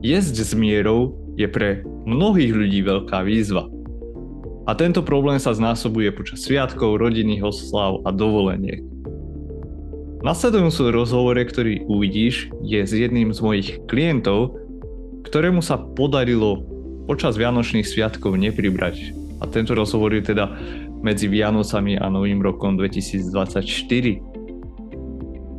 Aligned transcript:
Jesť 0.00 0.40
s 0.40 0.56
mierou 0.56 1.12
je 1.36 1.44
pre 1.44 1.84
mnohých 2.08 2.54
ľudí 2.54 2.80
veľká 2.80 3.20
výzva. 3.28 3.68
A 4.64 4.72
tento 4.72 5.04
problém 5.04 5.36
sa 5.36 5.52
znásobuje 5.52 6.16
počas 6.16 6.48
sviatkov, 6.48 6.96
rodinných 6.96 7.44
oslav 7.44 8.00
a 8.08 8.10
dovoleniek. 8.14 8.80
Nasledujúci 10.24 10.90
rozhovore, 10.94 11.44
ktorý 11.44 11.84
uvidíš, 11.92 12.48
je 12.64 12.80
s 12.88 12.92
jedným 12.96 13.36
z 13.36 13.40
mojich 13.44 13.68
klientov, 13.84 14.56
ktorému 15.28 15.60
sa 15.60 15.76
podarilo 15.76 16.64
počas 17.04 17.36
Vianočných 17.36 17.84
sviatkov 17.84 18.40
nepribrať. 18.40 19.12
A 19.38 19.46
tento 19.46 19.76
rozhovor 19.76 20.16
je 20.16 20.32
teda 20.32 20.56
medzi 21.04 21.28
Vianocami 21.28 22.00
a 22.00 22.08
Novým 22.08 22.40
rokom 22.40 22.80
2024. 22.80 23.60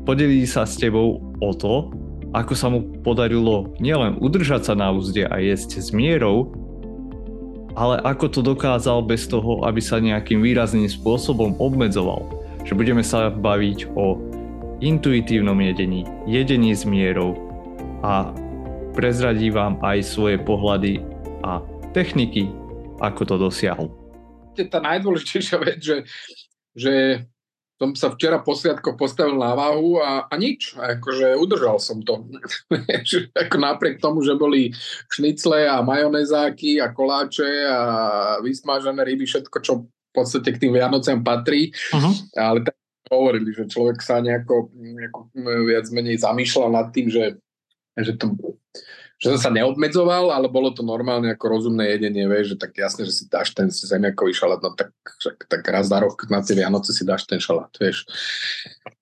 Podelí 0.10 0.42
sa 0.50 0.66
s 0.66 0.80
tebou 0.82 1.22
o 1.38 1.52
to, 1.54 1.94
ako 2.38 2.54
sa 2.54 2.70
mu 2.70 2.86
podarilo 3.02 3.74
nielen 3.82 4.22
udržať 4.22 4.70
sa 4.70 4.74
na 4.78 4.94
úzde 4.94 5.26
a 5.26 5.42
jesť 5.42 5.82
s 5.82 5.90
mierou, 5.90 6.54
ale 7.74 7.98
ako 8.06 8.30
to 8.30 8.42
dokázal 8.46 9.02
bez 9.02 9.26
toho, 9.26 9.66
aby 9.66 9.82
sa 9.82 9.98
nejakým 9.98 10.46
výrazným 10.46 10.86
spôsobom 10.86 11.58
obmedzoval. 11.58 12.30
Že 12.62 12.74
budeme 12.78 13.02
sa 13.02 13.34
baviť 13.34 13.90
o 13.98 14.22
intuitívnom 14.86 15.58
jedení, 15.58 16.06
jedení 16.30 16.78
s 16.78 16.86
mierou 16.86 17.34
a 18.06 18.30
prezradí 18.94 19.50
vám 19.50 19.82
aj 19.82 20.06
svoje 20.06 20.38
pohľady 20.38 21.02
a 21.42 21.62
techniky, 21.98 22.54
ako 23.02 23.22
to 23.26 23.36
dosiahol. 23.42 23.90
Tá 24.58 24.78
najdôležitejšia 24.82 25.58
vec, 25.62 25.80
že, 25.82 25.98
že 26.74 26.94
som 27.78 27.94
sa 27.94 28.10
včera 28.10 28.42
po 28.42 28.58
sviatko 28.58 28.98
postavil 28.98 29.38
na 29.38 29.54
váhu 29.54 30.02
a, 30.02 30.26
a 30.26 30.34
nič. 30.34 30.74
Akože 30.74 31.38
udržal 31.38 31.78
som 31.78 32.02
to. 32.02 32.26
ako 33.42 33.56
napriek 33.62 34.02
tomu, 34.02 34.26
že 34.26 34.34
boli 34.34 34.74
šnicle 35.14 35.70
a 35.70 35.86
majonezáky 35.86 36.82
a 36.82 36.90
koláče 36.90 37.70
a 37.70 37.82
vysmážené 38.42 39.06
ryby, 39.06 39.30
všetko, 39.30 39.58
čo 39.62 39.86
v 39.86 40.12
podstate 40.12 40.58
k 40.58 40.62
tým 40.66 40.74
Vianocem 40.74 41.22
patrí. 41.22 41.70
Uh-huh. 41.94 42.14
Ale 42.34 42.66
tak 42.66 42.74
hovorili, 43.14 43.54
že 43.54 43.70
človek 43.70 44.02
sa 44.02 44.26
nejako, 44.26 44.74
nejako 44.74 45.20
viac 45.70 45.86
menej 45.94 46.18
zamýšľal 46.18 46.74
nad 46.74 46.90
tým, 46.90 47.14
že, 47.14 47.38
že 47.94 48.18
to 48.18 48.34
že 49.18 49.34
som 49.34 49.50
sa 49.50 49.52
neobmedzoval, 49.54 50.30
ale 50.30 50.46
bolo 50.46 50.70
to 50.70 50.86
normálne 50.86 51.34
ako 51.34 51.46
rozumné 51.50 51.98
jedenie, 51.98 52.30
vieš, 52.30 52.54
že 52.54 52.58
tak 52.62 52.78
jasne, 52.78 53.02
že 53.02 53.14
si 53.18 53.24
dáš 53.26 53.50
ten 53.58 53.66
zemiakový 53.74 54.30
šalát, 54.30 54.62
no 54.62 54.78
tak, 54.78 54.94
tak 55.50 55.66
raz 55.66 55.90
za 55.90 55.98
rok 55.98 56.22
na 56.30 56.46
tie 56.46 56.54
Vianoce 56.54 56.94
si 56.94 57.02
dáš 57.02 57.26
ten 57.26 57.42
šalát, 57.42 57.74
vieš. 57.82 58.06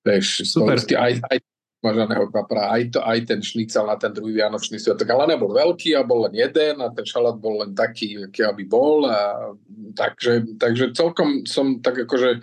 vieš 0.08 0.48
Super. 0.48 0.80
Aj, 0.96 1.20
aj 1.20 1.38
mažaného 1.84 2.26
kapra, 2.32 2.72
aj, 2.74 2.96
to, 2.96 3.00
aj 3.04 3.20
ten 3.30 3.40
šnicel 3.44 3.86
na 3.86 4.00
ten 4.00 4.10
druhý 4.16 4.40
Vianočný 4.40 4.80
sviatok, 4.80 5.06
ale 5.12 5.36
nebol 5.36 5.52
veľký 5.54 5.94
a 5.94 6.08
bol 6.08 6.26
len 6.26 6.34
jeden 6.34 6.82
a 6.82 6.90
ten 6.90 7.06
šalát 7.06 7.38
bol 7.38 7.62
len 7.62 7.76
taký, 7.76 8.26
aký 8.26 8.42
aby 8.48 8.64
bol 8.66 9.06
a 9.06 9.52
takže, 9.94 10.58
takže 10.58 10.96
celkom 10.98 11.44
som 11.44 11.84
tak 11.84 12.08
akože 12.08 12.42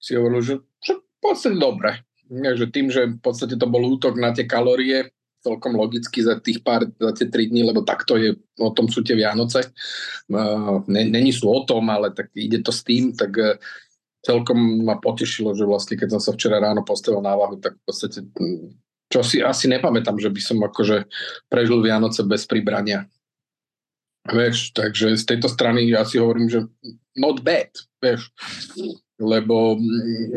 si 0.00 0.16
hovoril, 0.16 0.40
že, 0.40 0.54
že 0.80 0.96
v 0.96 1.20
podstate 1.20 1.60
dobre. 1.60 2.00
Takže 2.30 2.66
tým, 2.70 2.88
že 2.94 3.10
v 3.10 3.20
podstate 3.20 3.58
to 3.58 3.66
bol 3.66 3.82
útok 3.82 4.14
na 4.14 4.30
tie 4.30 4.46
kalórie, 4.46 5.10
celkom 5.40 5.72
logicky 5.76 6.20
za 6.20 6.36
tých 6.36 6.60
pár, 6.60 6.84
za 7.00 7.12
tie 7.16 7.26
tri 7.32 7.48
dní, 7.48 7.64
lebo 7.64 7.80
takto 7.80 8.20
je, 8.20 8.36
o 8.60 8.70
tom 8.76 8.92
sú 8.92 9.00
tie 9.00 9.16
Vianoce. 9.16 9.72
Není 10.88 11.32
sú 11.32 11.48
o 11.48 11.60
tom, 11.64 11.88
ale 11.88 12.12
tak 12.12 12.28
ide 12.36 12.60
to 12.60 12.70
s 12.70 12.84
tým, 12.84 13.16
tak 13.16 13.32
e, 13.40 13.56
celkom 14.20 14.84
ma 14.84 15.00
potešilo, 15.00 15.56
že 15.56 15.64
vlastne 15.64 15.96
keď 15.96 16.16
som 16.16 16.20
sa 16.20 16.32
včera 16.36 16.60
ráno 16.60 16.84
postavil 16.84 17.24
na 17.24 17.32
váhu, 17.32 17.56
tak 17.56 17.80
v 17.80 17.84
podstate 17.88 18.20
čo 19.10 19.20
si 19.26 19.42
asi 19.42 19.66
nepamätám, 19.66 20.22
že 20.22 20.30
by 20.30 20.40
som 20.44 20.58
akože 20.62 21.08
prežil 21.50 21.82
Vianoce 21.82 22.22
bez 22.22 22.46
pribrania. 22.46 23.10
Vieš, 24.28 24.76
takže 24.76 25.16
z 25.16 25.24
tejto 25.24 25.48
strany 25.50 25.88
ja 25.88 26.04
si 26.04 26.20
hovorím, 26.20 26.46
že 26.46 26.68
not 27.16 27.40
bad, 27.40 27.72
vieš 27.98 28.30
lebo 29.20 29.76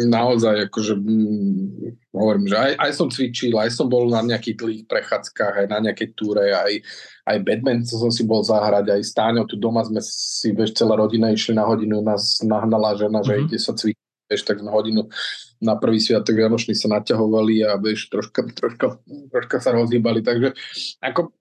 naozaj 0.04 0.68
akože 0.68 0.94
mm, 1.00 2.14
hovorím, 2.14 2.46
že 2.52 2.58
aj, 2.60 2.72
aj 2.78 2.92
som 2.92 3.08
cvičil, 3.08 3.56
aj 3.56 3.72
som 3.72 3.88
bol 3.88 4.12
na 4.12 4.20
nejakých 4.22 4.60
dlhých 4.60 4.84
prechádzkach, 4.92 5.64
aj 5.64 5.68
na 5.72 5.80
nejakej 5.90 6.14
túre, 6.14 6.52
aj, 6.52 6.84
aj 7.26 7.38
badminton 7.42 7.88
som 7.88 8.12
si 8.12 8.28
bol 8.28 8.44
zahrať, 8.44 8.92
aj 8.92 9.02
stáňo 9.08 9.48
tu 9.48 9.56
doma 9.56 9.82
sme 9.88 10.04
si, 10.04 10.52
vieš, 10.52 10.76
celá 10.76 11.00
rodina 11.00 11.32
išli 11.32 11.56
na 11.56 11.64
hodinu, 11.64 12.04
nás 12.04 12.44
nahnala 12.44 13.00
žena, 13.00 13.24
mm-hmm. 13.24 13.28
že 13.28 13.34
mhm. 13.34 13.44
ide 13.48 13.58
sa 13.58 13.72
cvičiť, 13.72 14.10
vieš, 14.30 14.44
tak 14.44 14.60
na 14.60 14.72
hodinu 14.76 15.08
na 15.64 15.80
prvý 15.80 16.04
sviatok 16.04 16.36
Vianočný 16.36 16.76
sa 16.76 16.92
naťahovali 16.92 17.64
a 17.64 17.80
vieš, 17.80 18.12
troška, 18.12 18.52
troška, 18.52 19.00
troška 19.32 19.58
sa 19.64 19.72
rozhýbali, 19.72 20.20
takže 20.20 20.52
ako 21.00 21.32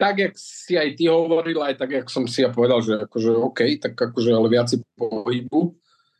tak, 0.00 0.18
jak 0.18 0.34
si 0.34 0.74
aj 0.74 0.96
ty 0.96 1.06
hovoril, 1.12 1.60
aj 1.60 1.76
tak, 1.78 1.90
jak 1.92 2.08
som 2.08 2.24
si 2.24 2.42
ja 2.42 2.50
povedal, 2.50 2.80
že 2.80 3.04
akože 3.04 3.30
OK, 3.36 3.60
tak 3.78 3.94
akože 3.94 4.30
ale 4.32 4.48
viac 4.48 4.72
pohybu, 4.96 5.76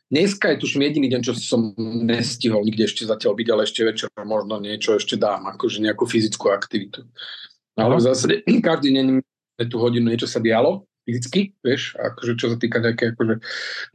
Dneska 0.09 0.49
je 0.49 0.61
tuším 0.65 0.89
jediný 0.89 1.07
deň, 1.13 1.21
čo 1.21 1.37
som 1.37 1.69
nestihol 1.77 2.65
nikde 2.65 2.89
ešte 2.89 3.05
zatiaľ 3.05 3.37
byť, 3.37 3.47
ale 3.53 3.61
ešte 3.69 3.81
večer 3.85 4.09
možno 4.25 4.57
niečo 4.57 4.97
ešte 4.97 5.13
dám, 5.21 5.45
akože 5.53 5.85
nejakú 5.85 6.09
fyzickú 6.09 6.49
aktivitu. 6.49 7.05
Ale 7.77 7.93
v 8.01 8.05
zásade 8.09 8.35
každý 8.67 8.89
deň 8.97 9.05
tú 9.69 9.77
hodinu 9.77 10.09
niečo 10.09 10.25
sa 10.25 10.41
dialo 10.41 10.89
fyzicky, 11.05 11.57
vieš, 11.65 11.97
akože 11.97 12.33
čo 12.37 12.53
sa 12.53 12.57
týka 12.57 12.77
nejaké, 12.81 13.13
akože, 13.13 13.35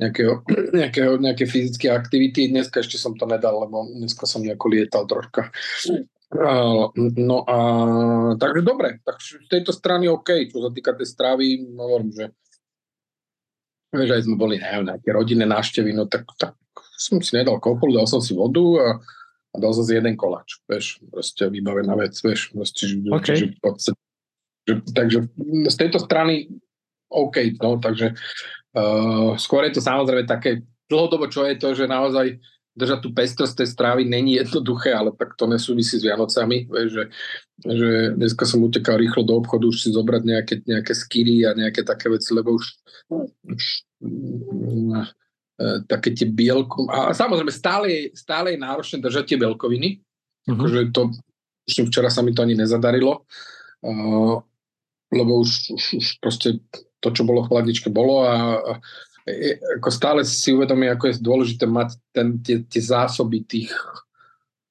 nejakého, 0.03 0.33
nejakého, 0.79 1.13
nejaké 1.19 1.45
fyzické 1.51 1.91
aktivity. 1.91 2.51
Dneska 2.51 2.83
ešte 2.83 2.99
som 2.99 3.19
to 3.19 3.27
nedal, 3.27 3.63
lebo 3.67 3.87
dneska 3.91 4.27
som 4.27 4.43
nejako 4.43 4.67
lietal 4.71 5.07
troška. 5.11 5.51
No 6.99 7.39
a 7.47 7.59
takže 8.35 8.63
dobre, 8.67 8.99
tak 9.07 9.23
z 9.23 9.39
tejto 9.47 9.71
strany 9.71 10.11
OK, 10.11 10.51
čo 10.51 10.59
sa 10.67 10.71
týka 10.75 10.95
tej 10.99 11.07
stravy, 11.07 11.63
hovorím, 11.79 12.11
že 12.11 12.35
Vieš, 13.94 14.10
aj 14.10 14.22
sme 14.27 14.37
boli, 14.37 14.59
neviem, 14.59 14.91
nejaké 14.91 15.09
rodinné 15.15 15.47
návštevy, 15.47 15.94
no 15.94 16.10
tak, 16.10 16.27
tak 16.34 16.59
som 16.99 17.22
si 17.22 17.38
nedal 17.38 17.62
kopolu, 17.62 17.94
dal 17.94 18.10
som 18.10 18.19
si 18.19 18.34
vodu 18.34 18.66
a, 18.82 18.88
a 19.55 19.56
dal 19.62 19.71
som 19.71 19.87
si 19.87 19.94
jeden 19.94 20.19
koláč, 20.19 20.59
vieš, 20.66 20.99
proste 21.06 21.47
vybavená 21.47 21.94
vec, 21.94 22.19
vieš, 22.19 22.50
proste, 22.50 22.91
že, 22.91 22.97
okay. 23.06 23.37
že, 23.38 23.47
podstate, 23.62 24.03
že, 24.66 24.72
takže 24.91 25.19
z 25.71 25.77
tejto 25.78 26.03
strany 26.03 26.50
OK, 27.15 27.55
no, 27.62 27.78
takže 27.78 28.19
uh, 28.75 29.38
skôr 29.38 29.71
je 29.71 29.78
to 29.78 29.82
samozrejme 29.84 30.26
také 30.26 30.66
dlhodobo, 30.91 31.31
čo 31.31 31.47
je 31.47 31.55
to, 31.55 31.78
že 31.78 31.87
naozaj 31.87 32.43
držať 32.75 32.99
tú 33.07 33.11
pestrosť 33.15 33.62
tej 33.62 33.69
strávy 33.71 34.03
není 34.03 34.35
jednoduché, 34.35 34.91
ale 34.91 35.15
tak 35.15 35.39
to 35.39 35.47
nesúvisí 35.47 35.99
s 35.99 36.07
Vianocami, 36.07 36.67
vieš, 36.67 36.91
že, 36.91 37.05
že 37.62 37.91
dneska 38.19 38.43
som 38.43 38.67
utekal 38.67 38.99
rýchlo 38.99 39.23
do 39.23 39.39
obchodu 39.39 39.71
už 39.71 39.79
si 39.79 39.89
zobrať 39.95 40.23
nejaké, 40.27 40.55
nejaké 40.67 40.93
skiry 40.93 41.47
a 41.47 41.55
nejaké 41.55 41.87
také 41.87 42.11
veci, 42.11 42.35
lebo 42.35 42.59
už, 42.59 42.67
už 43.15 43.62
e, 44.03 45.67
také 45.87 46.19
tie 46.19 46.27
bielko... 46.27 46.91
A 46.91 47.15
samozrejme 47.15 47.55
stále, 47.55 48.11
stále 48.11 48.59
je 48.59 48.65
náročné 48.67 48.99
držať 48.99 49.25
tie 49.35 49.39
bielkoviny, 49.39 50.03
uh-huh. 50.03 50.59
akože 50.59 50.91
to 50.91 51.15
už 51.65 51.89
včera 51.89 52.12
sa 52.12 52.21
mi 52.21 52.37
to 52.37 52.45
ani 52.45 52.59
nezadarilo, 52.59 53.25
uh, 53.89 54.37
lebo 55.09 55.33
už, 55.41 55.73
už, 55.73 55.85
už 55.97 56.06
proste 56.21 56.61
to, 57.01 57.09
čo 57.09 57.25
bolo 57.25 57.45
v 57.45 57.49
chladničke, 57.53 57.89
bolo 57.89 58.25
a, 58.25 58.37
a 58.61 58.73
ako 59.81 59.89
stále 59.89 60.21
si 60.23 60.53
uvedomí, 60.53 60.85
ako 60.93 61.09
je 61.09 61.25
dôležité 61.25 61.65
mať 61.65 61.97
ten, 62.12 62.37
tie, 62.45 62.61
tie 62.61 62.83
zásoby 62.85 63.41
tých, 63.49 63.73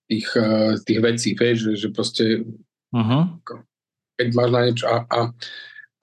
tých, 0.06 0.30
uh, 0.38 0.78
tých 0.86 1.00
vecí, 1.02 1.30
vieš, 1.34 1.74
že, 1.74 1.74
že 1.86 1.88
proste 1.90 2.46
uh-huh. 2.94 3.24
keď 4.22 4.28
máš 4.38 4.50
na 4.54 4.62
niečo 4.62 4.86
a, 4.86 4.98
a, 5.10 5.20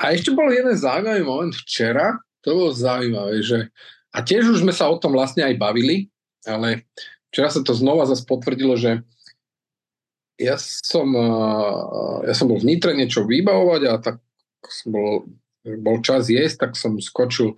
a 0.03 0.05
ešte 0.11 0.35
bol 0.35 0.51
jeden 0.51 0.75
zaujímavý 0.75 1.23
moment 1.23 1.55
včera, 1.55 2.19
to 2.43 2.51
bolo 2.51 2.75
zaujímavé, 2.75 3.39
že 3.47 3.71
a 4.11 4.19
tiež 4.27 4.51
už 4.51 4.67
sme 4.67 4.75
sa 4.75 4.91
o 4.91 4.99
tom 4.99 5.15
vlastne 5.15 5.47
aj 5.47 5.55
bavili, 5.55 6.11
ale 6.43 6.91
včera 7.31 7.55
sa 7.55 7.63
to 7.63 7.71
znova 7.71 8.11
zase 8.11 8.27
potvrdilo, 8.27 8.75
že 8.75 9.07
ja 10.41 10.59
som, 10.59 11.07
uh, 11.15 12.27
ja 12.27 12.35
som 12.35 12.51
bol 12.51 12.59
v 12.59 12.75
Nitre 12.75 12.99
niečo 12.99 13.23
vybavovať 13.23 13.83
a 13.87 13.95
tak 14.03 14.19
som 14.67 14.91
bol 14.91 15.31
bol 15.65 16.01
čas 16.01 16.33
jesť, 16.33 16.69
tak 16.69 16.71
som 16.77 16.97
skočil, 16.97 17.53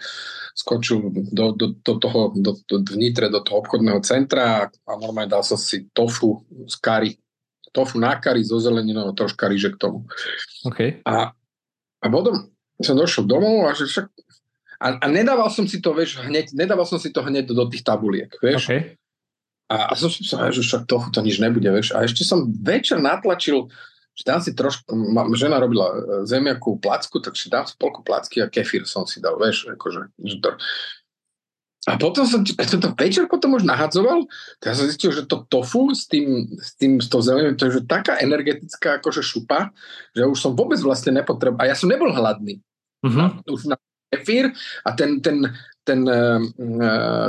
skočil 0.59 1.15
do, 1.31 1.55
do, 1.55 1.67
do 1.79 1.95
toho, 2.03 2.35
do, 2.35 2.59
do, 2.67 2.77
vnitre 2.83 3.31
do 3.31 3.39
toho 3.39 3.63
obchodného 3.63 4.03
centra 4.03 4.67
a 4.67 4.93
normálne 4.99 5.31
dal 5.31 5.47
som 5.47 5.55
si 5.55 5.87
tofu 5.95 6.43
z 6.67 6.77
kari. 6.83 7.13
Tofu 7.73 7.97
na 7.97 8.19
kari 8.19 8.43
so 8.45 8.59
zeleninou 8.59 9.09
a 9.09 9.17
troška 9.17 9.49
ríže 9.49 9.73
k 9.73 9.81
tomu. 9.81 10.05
Okay. 10.67 11.01
A, 11.07 11.33
a 12.03 12.07
potom 12.11 12.53
som 12.83 12.99
došiel 12.99 13.25
domov 13.25 13.71
a 13.71 13.73
že 13.73 13.87
však 13.87 14.07
a, 14.83 14.99
a 14.99 15.07
nedával 15.07 15.47
som 15.47 15.63
si 15.63 15.79
to, 15.79 15.95
vieš, 15.95 16.19
hneď, 16.19 16.51
nedával 16.59 16.83
som 16.83 16.99
si 16.99 17.15
to 17.15 17.23
hneď 17.23 17.47
do, 17.47 17.55
do 17.55 17.71
tých 17.71 17.87
tabuliek, 17.87 18.35
vieš. 18.43 18.67
Okay. 18.67 18.99
A, 19.71 19.89
a 19.89 19.93
som 19.95 20.11
si 20.11 20.27
povedal, 20.27 20.51
že 20.51 20.67
však 20.67 20.83
tofu 20.91 21.09
to 21.15 21.23
nič 21.23 21.39
nebude, 21.39 21.71
vieš. 21.71 21.95
A 21.95 22.03
ešte 22.03 22.27
som 22.27 22.51
večer 22.51 22.99
natlačil 22.99 23.71
že 24.23 24.25
dám 24.31 24.39
si 24.39 24.55
trošku, 24.55 24.87
ma, 24.95 25.27
žena 25.35 25.59
robila 25.59 25.91
e, 25.91 25.99
zemiakú 26.31 26.79
placku, 26.79 27.19
takže 27.19 27.51
dám 27.51 27.67
si 27.67 27.75
polku 27.75 28.07
placky 28.07 28.39
a 28.39 28.47
kefír 28.47 28.87
som 28.87 29.03
si 29.03 29.19
dal, 29.19 29.35
vieš, 29.35 29.75
akože, 29.75 30.15
že 30.23 30.37
to, 30.39 30.55
a 31.83 31.99
potom 31.99 32.23
som, 32.23 32.47
keď 32.47 32.69
som 32.71 32.79
to 32.79 32.95
večer 32.95 33.27
potom 33.27 33.59
už 33.59 33.67
nahadzoval, 33.67 34.23
to 34.63 34.65
ja 34.71 34.75
som 34.79 34.87
zistil, 34.87 35.11
že 35.11 35.27
to 35.27 35.43
tofu 35.51 35.91
s 35.91 36.07
tým, 36.07 36.47
s 36.55 36.79
tým, 36.79 37.03
s 37.03 37.11
tou 37.11 37.19
zelenou, 37.19 37.59
to 37.59 37.67
je 37.67 37.83
že 37.83 37.91
taká 37.91 38.23
energetická 38.23 39.03
akože 39.03 39.19
šupa, 39.19 39.75
že 40.15 40.23
už 40.23 40.39
som 40.39 40.55
vôbec 40.55 40.79
vlastne 40.79 41.19
nepotreboval. 41.19 41.67
A 41.67 41.75
ja 41.75 41.75
som 41.75 41.91
nebol 41.91 42.15
hladný. 42.15 42.63
Uh-huh. 43.03 43.35
Už 43.51 43.67
na 43.67 43.75
kefír 44.13 44.53
a 44.85 44.93
ten, 44.93 45.25
ten, 45.25 45.49
ten, 45.89 46.01
uh, 46.05 46.39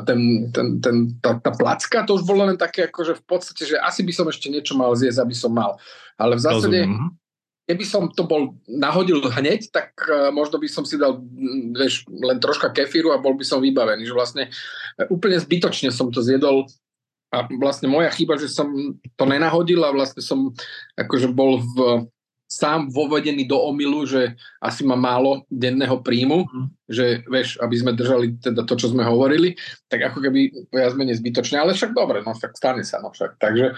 ten, 0.04 0.20
ten, 0.52 0.68
ten 0.84 0.96
tá, 1.24 1.40
tá 1.40 1.52
placka, 1.56 2.04
to 2.04 2.20
už 2.20 2.28
bolo 2.28 2.44
len 2.44 2.60
také, 2.60 2.92
akože 2.92 3.18
v 3.18 3.24
podstate, 3.24 3.64
že 3.64 3.80
asi 3.80 4.04
by 4.04 4.12
som 4.12 4.28
ešte 4.28 4.52
niečo 4.52 4.76
mal 4.76 4.92
zjesť, 4.94 5.24
aby 5.24 5.36
som 5.36 5.56
mal. 5.56 5.80
Ale 6.20 6.36
v 6.36 6.44
zásade, 6.44 6.84
Rozumiem. 6.84 6.92
Mhm 6.92 7.24
keby 7.64 7.86
som 7.88 8.12
to 8.12 8.28
bol 8.28 8.60
nahodil 8.68 9.24
hneď, 9.24 9.72
tak 9.72 9.96
uh, 10.12 10.30
možno 10.36 10.60
by 10.60 10.68
som 10.68 10.84
si 10.84 11.00
dal 11.00 11.24
vieš, 11.72 12.04
len 12.12 12.40
troška 12.40 12.76
kefíru 12.76 13.16
a 13.16 13.24
bol 13.24 13.40
by 13.40 13.46
som 13.48 13.64
vybavený. 13.64 14.04
Že 14.04 14.16
vlastne 14.16 14.44
úplne 15.08 15.40
zbytočne 15.40 15.90
som 15.90 16.12
to 16.12 16.20
zjedol 16.20 16.68
a 17.34 17.50
vlastne 17.58 17.90
moja 17.90 18.14
chyba, 18.14 18.38
že 18.38 18.52
som 18.52 18.70
to 19.18 19.24
nenahodil 19.26 19.82
a 19.82 19.96
vlastne 19.96 20.22
som 20.22 20.54
akože 21.00 21.34
bol 21.34 21.64
v, 21.64 22.06
sám 22.54 22.94
vovedený 22.94 23.50
do 23.50 23.58
omilu, 23.58 24.06
že 24.06 24.38
asi 24.62 24.86
má 24.86 24.94
málo 24.94 25.42
denného 25.50 25.98
príjmu, 26.06 26.46
mm. 26.46 26.68
že 26.86 27.26
vieš, 27.26 27.58
aby 27.58 27.76
sme 27.82 27.98
držali 27.98 28.38
teda 28.38 28.62
to, 28.62 28.78
čo 28.78 28.94
sme 28.94 29.02
hovorili, 29.02 29.58
tak 29.90 30.14
ako 30.14 30.22
keby 30.22 30.70
viac 30.70 30.94
menej 30.94 31.18
zbytočne, 31.18 31.58
ale 31.58 31.74
však 31.74 31.98
dobre, 31.98 32.22
no 32.22 32.38
však 32.38 32.54
stane 32.54 32.86
sa, 32.86 33.02
no 33.02 33.10
však. 33.10 33.42
Takže, 33.42 33.74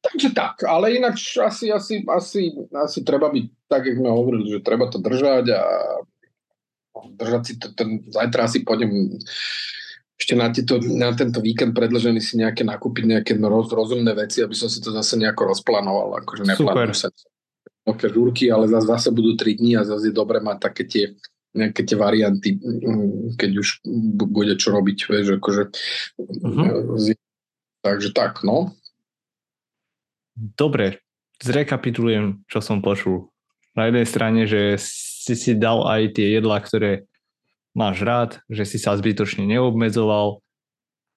takže 0.00 0.28
tak, 0.32 0.64
ale 0.64 0.96
ináč 0.96 1.36
asi, 1.36 1.68
asi, 1.68 2.00
asi, 2.08 2.56
asi 2.72 2.98
treba 3.04 3.28
byť 3.28 3.44
tak, 3.68 3.84
jak 3.84 4.00
sme 4.00 4.08
hovorili, 4.08 4.56
že 4.56 4.64
treba 4.64 4.88
to 4.88 4.96
držať 4.96 5.44
a 5.52 5.62
držať 7.20 7.42
si 7.44 7.52
to, 7.60 7.68
ten, 7.76 8.00
zajtra 8.08 8.48
asi 8.48 8.64
pôjdem 8.64 9.20
ešte 10.14 10.34
na, 10.38 10.46
tieto, 10.48 10.78
na 10.78 11.10
tento 11.12 11.42
víkend 11.42 11.74
predlžený 11.74 12.22
si 12.22 12.38
nejaké 12.38 12.62
nakúpiť 12.62 13.04
nejaké 13.04 13.32
roz, 13.42 13.68
rozumné 13.74 14.14
veci, 14.14 14.46
aby 14.46 14.54
som 14.54 14.70
si 14.70 14.78
to 14.78 14.94
zase 14.94 15.18
nejako 15.18 15.50
rozplánoval. 15.50 16.22
Akože 16.22 16.46
neplánujem 16.46 16.94
sa 16.94 17.10
veľké 17.84 18.06
žúrky, 18.10 18.48
ale 18.48 18.68
zase, 18.68 18.88
zase 18.88 19.08
budú 19.12 19.36
3 19.36 19.60
dní 19.60 19.72
a 19.76 19.86
zase 19.86 20.10
je 20.10 20.16
dobre 20.16 20.40
mať 20.40 20.56
také 20.60 20.84
tie 20.88 21.04
nejaké 21.54 21.86
tie 21.86 21.94
varianty, 21.94 22.58
mm, 22.58 23.38
keď 23.38 23.50
už 23.62 23.68
bude 24.26 24.58
čo 24.58 24.74
robiť, 24.74 24.98
vieš, 25.06 25.38
akože 25.38 25.62
uh-huh. 26.18 27.14
takže 27.78 28.10
tak, 28.10 28.42
no. 28.42 28.74
Dobre, 30.34 30.98
zrekapitulujem, 31.38 32.42
čo 32.50 32.58
som 32.58 32.82
počul. 32.82 33.30
Na 33.78 33.86
jednej 33.86 34.02
strane, 34.02 34.50
že 34.50 34.74
si 34.82 35.38
si 35.38 35.54
dal 35.54 35.86
aj 35.86 36.18
tie 36.18 36.34
jedlá, 36.34 36.58
ktoré 36.58 37.06
máš 37.70 38.02
rád, 38.02 38.30
že 38.50 38.66
si 38.66 38.82
sa 38.82 38.98
zbytočne 38.98 39.46
neobmedzoval, 39.46 40.42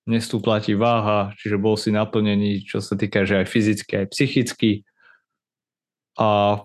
nestúpla 0.06 0.62
ti 0.62 0.78
váha, 0.78 1.34
čiže 1.42 1.58
bol 1.58 1.82
si 1.82 1.90
naplnený, 1.90 2.66
čo 2.66 2.78
sa 2.78 2.94
týka, 2.94 3.26
že 3.26 3.42
aj 3.42 3.48
fyzicky, 3.50 3.94
aj 4.06 4.08
psychicky 4.14 4.86
a 6.18 6.62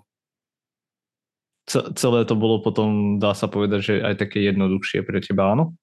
celé 1.70 2.24
to 2.26 2.34
bolo 2.34 2.58
potom, 2.60 3.16
dá 3.22 3.32
sa 3.32 3.46
povedať, 3.46 3.80
že 3.80 3.94
aj 4.02 4.14
také 4.26 4.42
jednoduchšie 4.44 5.06
pre 5.06 5.22
teba, 5.22 5.54
áno? 5.54 5.76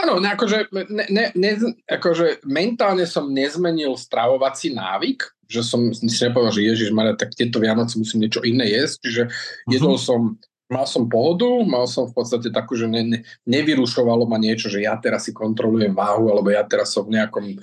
Áno, 0.00 0.16
ne, 0.16 0.32
akože, 0.32 0.72
ne, 0.72 1.06
ne, 1.12 1.24
ne, 1.36 1.52
akože 1.84 2.46
mentálne 2.48 3.04
som 3.04 3.28
nezmenil 3.28 4.00
stravovací 4.00 4.72
návyk, 4.72 5.28
že 5.44 5.60
som 5.60 5.92
si 5.92 6.08
nepovedal, 6.08 6.54
že 6.56 6.68
Ježiš 6.72 6.90
Maria, 6.94 7.18
tak 7.18 7.36
tieto 7.36 7.60
Vianoce 7.60 8.00
musím 8.00 8.24
niečo 8.24 8.40
iné 8.40 8.64
jesť, 8.70 8.96
čiže 9.04 9.22
uh-huh. 9.28 9.72
jedol 9.74 10.00
som, 10.00 10.40
mal 10.72 10.88
som 10.88 11.04
pohodu, 11.10 11.50
mal 11.68 11.84
som 11.84 12.08
v 12.08 12.16
podstate 12.16 12.48
takú, 12.48 12.80
že 12.80 12.88
ne, 12.88 13.02
ne, 13.04 13.18
nevyrušovalo 13.44 14.24
ma 14.24 14.40
niečo, 14.40 14.72
že 14.72 14.80
ja 14.80 14.96
teraz 14.96 15.28
si 15.28 15.36
kontrolujem 15.36 15.92
váhu, 15.92 16.32
alebo 16.32 16.48
ja 16.48 16.64
teraz 16.64 16.96
som 16.96 17.04
v 17.04 17.20
nejakom 17.20 17.60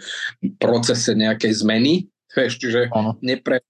procese 0.62 1.18
nejakej 1.18 1.58
zmeny, 1.58 2.06
vieš, 2.38 2.62
čiže 2.62 2.94
uh-huh. 2.94 3.18
nepre, 3.26 3.66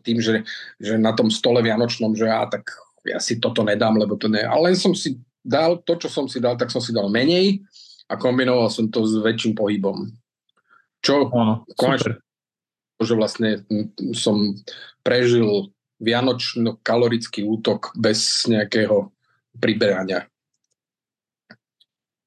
tým, 0.00 0.18
že, 0.20 0.44
že 0.80 0.96
na 0.96 1.12
tom 1.12 1.28
stole 1.28 1.60
vianočnom, 1.60 2.16
že 2.16 2.28
ja 2.28 2.48
tak 2.48 2.72
ja 3.04 3.20
si 3.20 3.36
toto 3.36 3.60
nedám, 3.60 4.00
lebo 4.00 4.16
to 4.16 4.32
ne... 4.32 4.40
Ale 4.40 4.72
len 4.72 4.76
som 4.76 4.96
si 4.96 5.20
dal 5.44 5.84
to, 5.84 6.00
čo 6.00 6.08
som 6.08 6.24
si 6.24 6.40
dal, 6.40 6.56
tak 6.56 6.72
som 6.72 6.80
si 6.80 6.90
dal 6.90 7.12
menej 7.12 7.60
a 8.08 8.16
kombinoval 8.16 8.72
som 8.72 8.88
to 8.88 9.04
s 9.04 9.20
väčším 9.20 9.52
pohybom. 9.52 10.08
Čo 11.04 11.28
ano, 11.36 11.68
konečne, 11.76 12.24
že 12.96 13.12
vlastne 13.12 13.50
som 14.16 14.56
prežil 15.04 15.68
vianočno-kalorický 16.00 17.44
útok 17.44 17.92
bez 17.92 18.48
nejakého 18.48 19.12
priberania. 19.60 20.24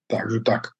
Takže 0.07 0.39
tak. 0.45 0.77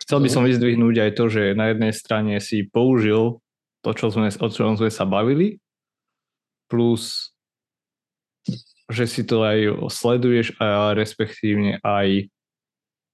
Chcel 0.00 0.18
by 0.24 0.28
som 0.30 0.46
vyzdvihnúť 0.46 0.96
aj 1.06 1.10
to, 1.14 1.24
že 1.30 1.42
na 1.58 1.70
jednej 1.70 1.92
strane 1.94 2.38
si 2.38 2.66
použil 2.66 3.38
to, 3.80 3.90
čo 3.96 4.12
sme, 4.12 4.28
o 4.28 4.48
čom 4.48 4.76
sme 4.76 4.90
sa 4.92 5.08
bavili, 5.08 5.60
plus 6.70 7.32
že 8.90 9.06
si 9.06 9.22
to 9.22 9.46
aj 9.46 9.86
sleduješ 9.86 10.58
a 10.58 10.90
respektívne 10.98 11.78
aj 11.86 12.26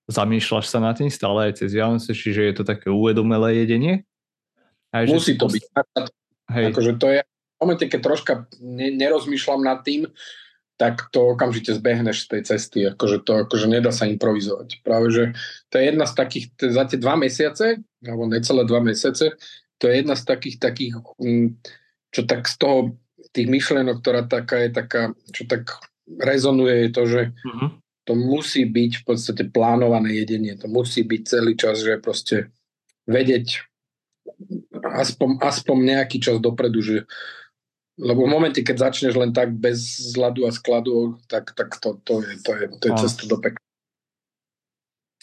zamýšľaš 0.08 0.72
sa 0.72 0.80
nad 0.80 0.96
tým 0.96 1.12
stále 1.12 1.52
aj 1.52 1.60
cez 1.60 1.76
Vianoce, 1.76 2.16
čiže 2.16 2.40
je 2.48 2.54
to 2.56 2.64
také 2.64 2.88
uvedomelé 2.88 3.60
jedenie. 3.60 4.08
Aj, 4.94 5.04
Musí 5.04 5.36
to 5.36 5.50
byť. 5.50 5.62
Hej. 6.48 6.64
Akože 6.72 6.92
to 6.96 7.06
je 7.12 7.20
v 7.26 7.58
momente, 7.60 7.84
keď 7.88 8.00
troška 8.00 8.32
nerozmýšľam 8.96 9.64
nad 9.64 9.80
tým, 9.80 10.08
tak 10.76 11.08
to 11.08 11.32
okamžite 11.32 11.72
zbehneš 11.72 12.28
z 12.28 12.36
tej 12.36 12.42
cesty. 12.44 12.78
Akože 12.84 13.24
to 13.24 13.48
akože 13.48 13.66
nedá 13.66 13.88
sa 13.88 14.04
improvizovať. 14.04 14.84
Práve, 14.84 15.08
že 15.08 15.22
to 15.72 15.80
je 15.80 15.84
jedna 15.88 16.04
z 16.04 16.14
takých, 16.20 16.44
za 16.60 16.84
tie 16.84 17.00
dva 17.00 17.16
mesiace, 17.16 17.80
alebo 18.04 18.28
necelé 18.28 18.62
dva 18.68 18.84
mesiace, 18.84 19.40
to 19.78 19.88
je 19.88 19.94
jedna 20.02 20.14
z 20.16 20.24
takých, 20.24 20.56
takých 20.58 20.92
mm, 21.20 21.48
čo 22.12 22.20
tak 22.24 22.48
z 22.48 22.56
toho, 22.56 22.78
tých 23.32 23.48
myšlenok, 23.52 24.00
ktorá 24.00 24.24
taká 24.24 24.64
je 24.64 24.70
taká, 24.72 25.02
čo 25.32 25.44
tak 25.44 25.68
rezonuje, 26.08 26.88
je 26.88 26.90
to, 26.94 27.02
že 27.04 27.22
uh-huh. 27.32 27.68
to 28.08 28.12
musí 28.16 28.64
byť 28.64 28.92
v 29.00 29.04
podstate 29.04 29.42
plánované 29.52 30.16
jedenie. 30.16 30.56
To 30.56 30.70
musí 30.70 31.04
byť 31.04 31.20
celý 31.26 31.52
čas, 31.58 31.84
že 31.84 32.00
proste 32.00 32.48
vedieť 33.04 33.66
aspoň, 34.80 35.42
aspoň 35.42 35.76
nejaký 35.96 36.22
čas 36.22 36.40
dopredu, 36.40 36.80
že 36.80 36.96
lebo 37.96 38.28
v 38.28 38.32
momente, 38.32 38.60
keď 38.60 38.92
začneš 38.92 39.16
len 39.16 39.32
tak 39.32 39.56
bez 39.56 39.80
zladu 40.12 40.44
a 40.44 40.52
skladu, 40.52 41.16
tak, 41.32 41.56
tak 41.56 41.80
to, 41.80 41.96
to, 42.04 42.20
je, 42.20 42.36
to, 42.44 42.52
je, 42.52 42.64
to 42.76 42.84
je 42.92 42.94
cesta 43.00 43.24
do 43.24 43.40
pekla. 43.40 43.64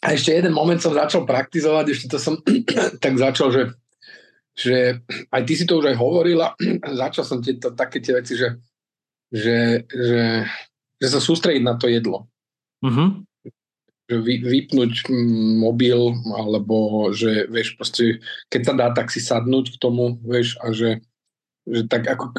A 0.01 0.17
ešte 0.17 0.33
jeden 0.33 0.57
moment 0.57 0.81
som 0.81 0.89
začal 0.89 1.23
praktizovať, 1.29 1.85
ešte 1.93 2.07
to 2.09 2.17
som 2.17 2.41
tak 3.03 3.13
začal, 3.21 3.53
že 3.53 3.61
že 4.53 5.01
aj 5.33 5.41
ty 5.49 5.53
si 5.57 5.65
to 5.65 5.81
už 5.81 5.93
aj 5.93 5.97
hovorila, 5.97 6.53
začal 7.01 7.25
som 7.25 7.39
tieto, 7.41 7.73
také 7.73 7.99
tie 7.99 8.13
veci, 8.17 8.37
že, 8.37 8.61
že, 9.33 9.85
že, 9.89 10.45
že 11.01 11.07
sa 11.09 11.19
sústrediť 11.19 11.63
na 11.65 11.75
to 11.77 11.89
jedlo. 11.89 12.29
Uh-huh. 12.85 13.25
Že 14.11 14.15
vy, 14.21 14.35
vypnúť 14.45 15.09
mobil, 15.57 16.13
alebo 16.37 17.09
že, 17.15 17.49
vieš, 17.49 17.79
proste, 17.79 18.21
keď 18.53 18.61
sa 18.61 18.73
dá, 18.77 18.87
tak 18.93 19.09
si 19.09 19.23
sadnúť 19.23 19.73
k 19.73 19.81
tomu, 19.81 20.21
vieš, 20.21 20.59
a 20.61 20.69
že, 20.69 21.01
že 21.63 21.87
tak 21.87 22.03
ako 22.03 22.35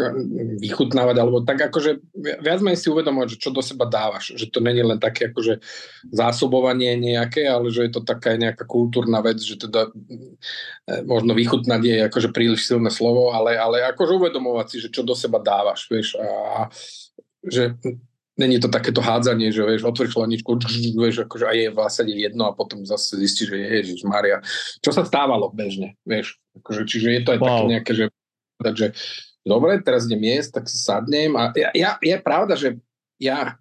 vychutnávať, 0.60 1.16
alebo 1.16 1.40
tak 1.40 1.72
akože 1.72 1.96
viac 2.44 2.60
menej 2.60 2.76
si 2.76 2.92
uvedomovať, 2.92 3.36
že 3.36 3.40
čo 3.40 3.56
do 3.56 3.64
seba 3.64 3.88
dávaš, 3.88 4.36
že 4.36 4.52
to 4.52 4.60
není 4.60 4.84
len 4.84 5.00
také 5.00 5.32
akože 5.32 5.64
zásobovanie 6.12 6.92
nejaké, 7.00 7.48
ale 7.48 7.72
že 7.72 7.88
je 7.88 7.92
to 7.96 8.04
taká 8.04 8.36
nejaká 8.36 8.68
kultúrna 8.68 9.24
vec, 9.24 9.40
že 9.40 9.56
teda 9.56 9.88
e, 9.88 11.00
možno 11.08 11.32
vychutnať 11.32 11.80
je 11.80 11.96
akože 12.04 12.28
príliš 12.36 12.68
silné 12.68 12.92
slovo, 12.92 13.32
ale, 13.32 13.56
ale 13.56 13.80
akože 13.96 14.12
uvedomovať 14.12 14.66
si, 14.68 14.76
že 14.84 14.92
čo 14.92 15.00
do 15.00 15.16
seba 15.16 15.40
dávaš, 15.40 15.88
vieš, 15.88 16.20
a 16.20 16.68
že 17.48 17.80
není 18.36 18.60
to 18.60 18.68
takéto 18.68 19.00
hádzanie, 19.00 19.48
že 19.54 19.64
vieš, 19.64 19.88
otvoríš 19.88 20.20
hlaničku, 20.20 20.58
vieš, 21.00 21.24
akože 21.24 21.48
aj 21.48 21.56
je 21.56 21.68
vlastne 21.72 22.12
jedno 22.12 22.44
a 22.44 22.52
potom 22.52 22.84
zase 22.84 23.16
zistíš, 23.16 23.56
že 23.56 23.56
Ježiš 23.56 24.04
Maria. 24.04 24.44
Čo 24.84 24.92
sa 24.92 25.06
stávalo 25.06 25.48
bežne, 25.48 25.96
vieš, 26.04 26.36
akože, 26.60 26.82
čiže 26.84 27.08
je 27.08 27.20
to 27.24 27.30
aj 27.32 27.40
wow. 27.40 27.46
také 27.48 27.62
nejaké, 27.72 27.92
že 27.96 28.04
Takže 28.60 28.94
dobre, 29.44 29.82
teraz 29.84 30.08
idem 30.08 30.24
jesť, 30.24 30.60
tak 30.60 30.64
si 30.70 30.78
sadnem 30.80 31.36
a 31.36 31.52
ja, 31.52 31.70
ja, 31.74 31.90
je 32.00 32.16
pravda, 32.22 32.54
že 32.56 32.80
ja, 33.20 33.60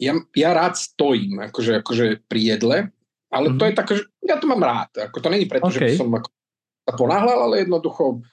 ja, 0.00 0.12
ja 0.32 0.50
rád 0.54 0.78
stojím 0.80 1.42
akože, 1.50 1.84
akože 1.84 2.04
pri 2.26 2.40
jedle, 2.56 2.78
ale 3.28 3.46
mm-hmm. 3.52 3.58
to 3.60 3.64
je 3.68 3.72
mhm. 3.72 3.78
také, 3.78 3.92
že 4.00 4.04
ja 4.24 4.36
to 4.40 4.46
mám 4.48 4.62
rád. 4.64 4.90
Ako 5.10 5.18
to 5.20 5.28
není 5.28 5.44
preto, 5.44 5.68
okay. 5.68 5.92
že 5.92 6.00
som 6.00 6.08
ako 6.12 6.28
sa 6.88 6.92
ponáhľal, 6.96 7.38
ale 7.48 7.68
jednoducho 7.68 8.24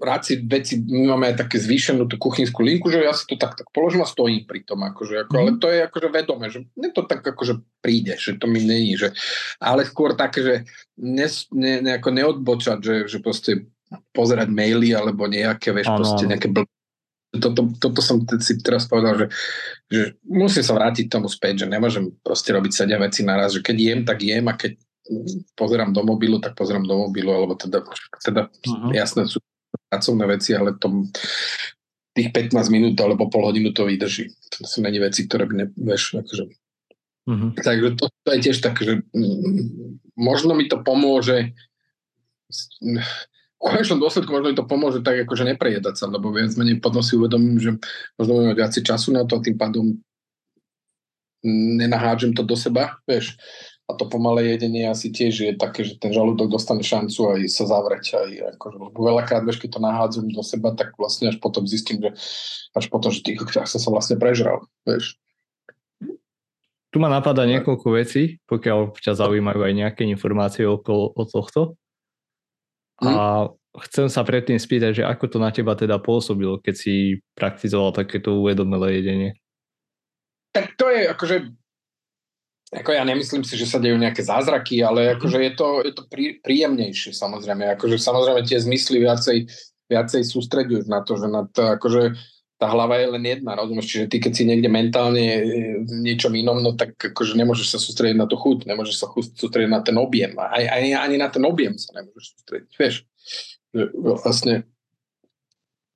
rád 0.00 0.24
si 0.24 0.40
veci, 0.40 0.80
my 0.80 1.12
máme 1.12 1.32
aj 1.32 1.44
také 1.44 1.60
zvýšenú 1.60 2.08
tú 2.08 2.16
kuchynskú 2.16 2.64
linku, 2.64 2.88
že 2.88 3.04
ja 3.04 3.12
si 3.12 3.28
to 3.28 3.36
tak, 3.36 3.60
tak 3.60 3.68
položím 3.76 4.00
a 4.00 4.08
stojím 4.08 4.48
pri 4.48 4.64
tom, 4.64 4.80
akože, 4.80 5.28
ako, 5.28 5.32
mm. 5.36 5.40
ale 5.40 5.50
to 5.60 5.68
je 5.68 5.78
akože 5.84 6.08
vedomé, 6.08 6.46
že 6.48 6.64
ne 6.80 6.88
to 6.88 7.04
tak 7.04 7.20
akože 7.20 7.60
príde, 7.84 8.16
že 8.16 8.40
to 8.40 8.48
mi 8.48 8.64
není, 8.64 8.96
že, 8.96 9.12
ale 9.60 9.84
skôr 9.84 10.16
také, 10.16 10.40
že 10.40 10.54
ne, 10.96 11.28
ne, 11.52 12.00
neodbočať, 12.00 12.78
že, 12.80 12.96
že 13.04 13.20
proste 13.20 13.68
pozerať 14.14 14.48
maily 14.50 14.94
alebo 14.94 15.26
nejaké, 15.26 15.74
vieš, 15.74 15.90
ano. 15.90 15.98
proste 16.02 16.24
nejaké 16.26 16.48
bl- 16.50 16.68
toto, 17.30 17.70
toto 17.78 18.00
som 18.02 18.22
si 18.42 18.58
teraz 18.58 18.90
povedal, 18.90 19.14
že, 19.14 19.26
že 19.86 20.02
musím 20.26 20.66
sa 20.66 20.74
vrátiť 20.74 21.06
tomu 21.06 21.30
späť, 21.30 21.62
že 21.62 21.66
nemôžem 21.70 22.10
proste 22.26 22.50
robiť 22.50 22.90
7 22.90 23.06
veci 23.06 23.22
naraz, 23.22 23.54
že 23.54 23.62
keď 23.62 23.76
jem, 23.78 24.00
tak 24.02 24.18
jem 24.18 24.46
a 24.50 24.54
keď 24.58 24.74
pozerám 25.54 25.94
do 25.94 26.02
mobilu, 26.02 26.42
tak 26.42 26.58
pozerám 26.58 26.86
do 26.86 27.06
mobilu, 27.06 27.30
alebo 27.30 27.54
teda, 27.54 27.86
teda 28.18 28.50
uh-huh. 28.50 28.90
jasné 28.94 29.30
sú 29.30 29.38
pracovné 29.90 30.26
veci, 30.26 30.58
ale 30.58 30.74
tom, 30.78 31.06
tých 32.14 32.34
15 32.34 32.74
minút 32.74 32.98
alebo 32.98 33.30
pol 33.30 33.46
hodinu 33.46 33.70
to 33.70 33.86
vydrží. 33.86 34.34
To 34.58 34.66
sú 34.66 34.82
není 34.82 34.98
veci, 34.98 35.30
ktoré 35.30 35.46
by 35.46 35.54
ne, 35.54 35.66
vieš, 35.74 36.18
akože 36.18 36.46
Uh-huh. 37.28 37.52
Takže 37.52 38.00
to, 38.00 38.08
to 38.24 38.28
je 38.32 38.40
tiež 38.48 38.58
tak, 38.64 38.80
že 38.80 39.04
možno 40.16 40.56
mi 40.56 40.66
to 40.66 40.80
pomôže 40.80 41.52
konečnom 43.60 44.00
dôsledku 44.00 44.32
možno 44.32 44.48
mi 44.48 44.56
to 44.56 44.64
pomôže 44.64 45.04
tak 45.04 45.28
akože 45.28 45.44
neprejedať 45.44 45.94
sa, 46.00 46.08
lebo 46.08 46.32
viac 46.32 46.56
menej 46.56 46.80
potom 46.80 47.04
si 47.04 47.20
uvedomím, 47.20 47.60
že 47.60 47.76
možno 48.16 48.32
budem 48.40 48.48
mať 48.56 48.58
viacej 48.64 48.82
času 48.88 49.08
na 49.12 49.28
to 49.28 49.36
a 49.36 49.44
tým 49.44 49.60
pádom 49.60 50.00
nenahážem 51.44 52.32
to 52.32 52.40
do 52.44 52.56
seba, 52.56 53.00
vieš. 53.04 53.36
A 53.90 53.98
to 53.98 54.06
pomalé 54.06 54.54
jedenie 54.54 54.86
asi 54.86 55.10
tiež 55.10 55.34
je 55.34 55.52
také, 55.58 55.82
že 55.82 55.98
ten 55.98 56.14
žalúdok 56.14 56.46
dostane 56.46 56.80
šancu 56.80 57.34
aj 57.34 57.40
sa 57.50 57.66
zavrieť. 57.66 58.22
Aj, 58.22 58.30
akože, 58.54 58.76
lebo 58.78 58.98
veľakrát, 59.02 59.42
vieš, 59.42 59.58
keď 59.58 59.70
to 59.76 59.80
nahádzam 59.82 60.26
do 60.30 60.42
seba, 60.46 60.70
tak 60.78 60.94
vlastne 60.94 61.26
až 61.26 61.42
potom 61.42 61.66
zistím, 61.66 61.98
že 61.98 62.14
až 62.70 62.86
potom, 62.86 63.10
že 63.10 63.26
tých 63.26 63.42
som 63.50 63.82
sa 63.82 63.90
vlastne 63.90 64.14
prežral, 64.14 64.62
vieš. 64.86 65.18
Tu 66.90 66.96
ma 67.02 67.10
napadá 67.10 67.46
niekoľko 67.50 67.98
vecí, 67.98 68.38
pokiaľ 68.46 68.94
ťa 68.94 69.18
zaujímajú 69.18 69.62
aj 69.62 69.74
nejaké 69.74 70.02
informácie 70.06 70.66
okolo 70.66 71.10
o 71.10 71.22
tohto. 71.26 71.74
A 73.00 73.48
hm? 73.48 73.80
chcem 73.88 74.06
sa 74.12 74.22
predtým 74.26 74.60
spýtať, 74.60 75.02
že 75.02 75.04
ako 75.06 75.24
to 75.26 75.38
na 75.40 75.50
teba 75.54 75.72
teda 75.72 75.96
pôsobilo, 76.00 76.60
keď 76.60 76.74
si 76.76 76.94
praktizoval 77.32 77.96
takéto 77.96 78.40
uvedomelé 78.40 79.00
jedenie? 79.00 79.30
Tak 80.50 80.74
to 80.74 80.90
je 80.90 81.06
akože 81.06 81.36
ako 82.70 82.94
ja 82.94 83.02
nemyslím 83.02 83.42
si, 83.42 83.58
že 83.58 83.66
sa 83.66 83.82
dejú 83.82 83.98
nejaké 83.98 84.22
zázraky, 84.22 84.78
ale 84.86 85.10
mhm. 85.10 85.12
akože 85.18 85.38
je 85.42 85.52
to, 85.58 85.68
je 85.82 85.92
to 85.92 86.02
prí, 86.06 86.38
príjemnejšie 86.38 87.10
samozrejme. 87.10 87.66
Akože 87.74 87.98
samozrejme 87.98 88.46
tie 88.46 88.62
zmysly 88.62 89.02
viacej, 89.02 89.38
viacej 89.90 90.22
sústredujú 90.22 90.86
na 90.86 91.02
to, 91.02 91.18
že 91.18 91.26
na 91.26 91.42
to, 91.50 91.74
akože 91.74 92.14
tá 92.60 92.68
hlava 92.68 93.00
je 93.00 93.08
len 93.16 93.24
jedna, 93.24 93.56
rozumieš? 93.56 93.88
Čiže 93.88 94.06
ty, 94.12 94.16
keď 94.20 94.32
si 94.36 94.44
niekde 94.44 94.68
mentálne 94.68 95.24
v 95.80 95.90
niečom 96.04 96.36
inom, 96.36 96.60
no 96.60 96.76
tak 96.76 96.92
akože 96.92 97.32
nemôžeš 97.40 97.72
sa 97.72 97.78
sústrediť 97.80 98.20
na 98.20 98.28
tú 98.28 98.36
chuť, 98.36 98.68
nemôžeš 98.68 99.00
sa 99.00 99.08
sústrediť 99.08 99.72
na 99.72 99.80
ten 99.80 99.96
objem. 99.96 100.36
Aj, 100.36 100.60
aj, 100.60 101.08
ani 101.08 101.16
na 101.16 101.32
ten 101.32 101.40
objem 101.48 101.80
sa 101.80 101.96
nemôžeš 101.96 102.36
sústrediť, 102.36 102.72
vieš? 102.76 103.08
Vlastne 103.96 104.68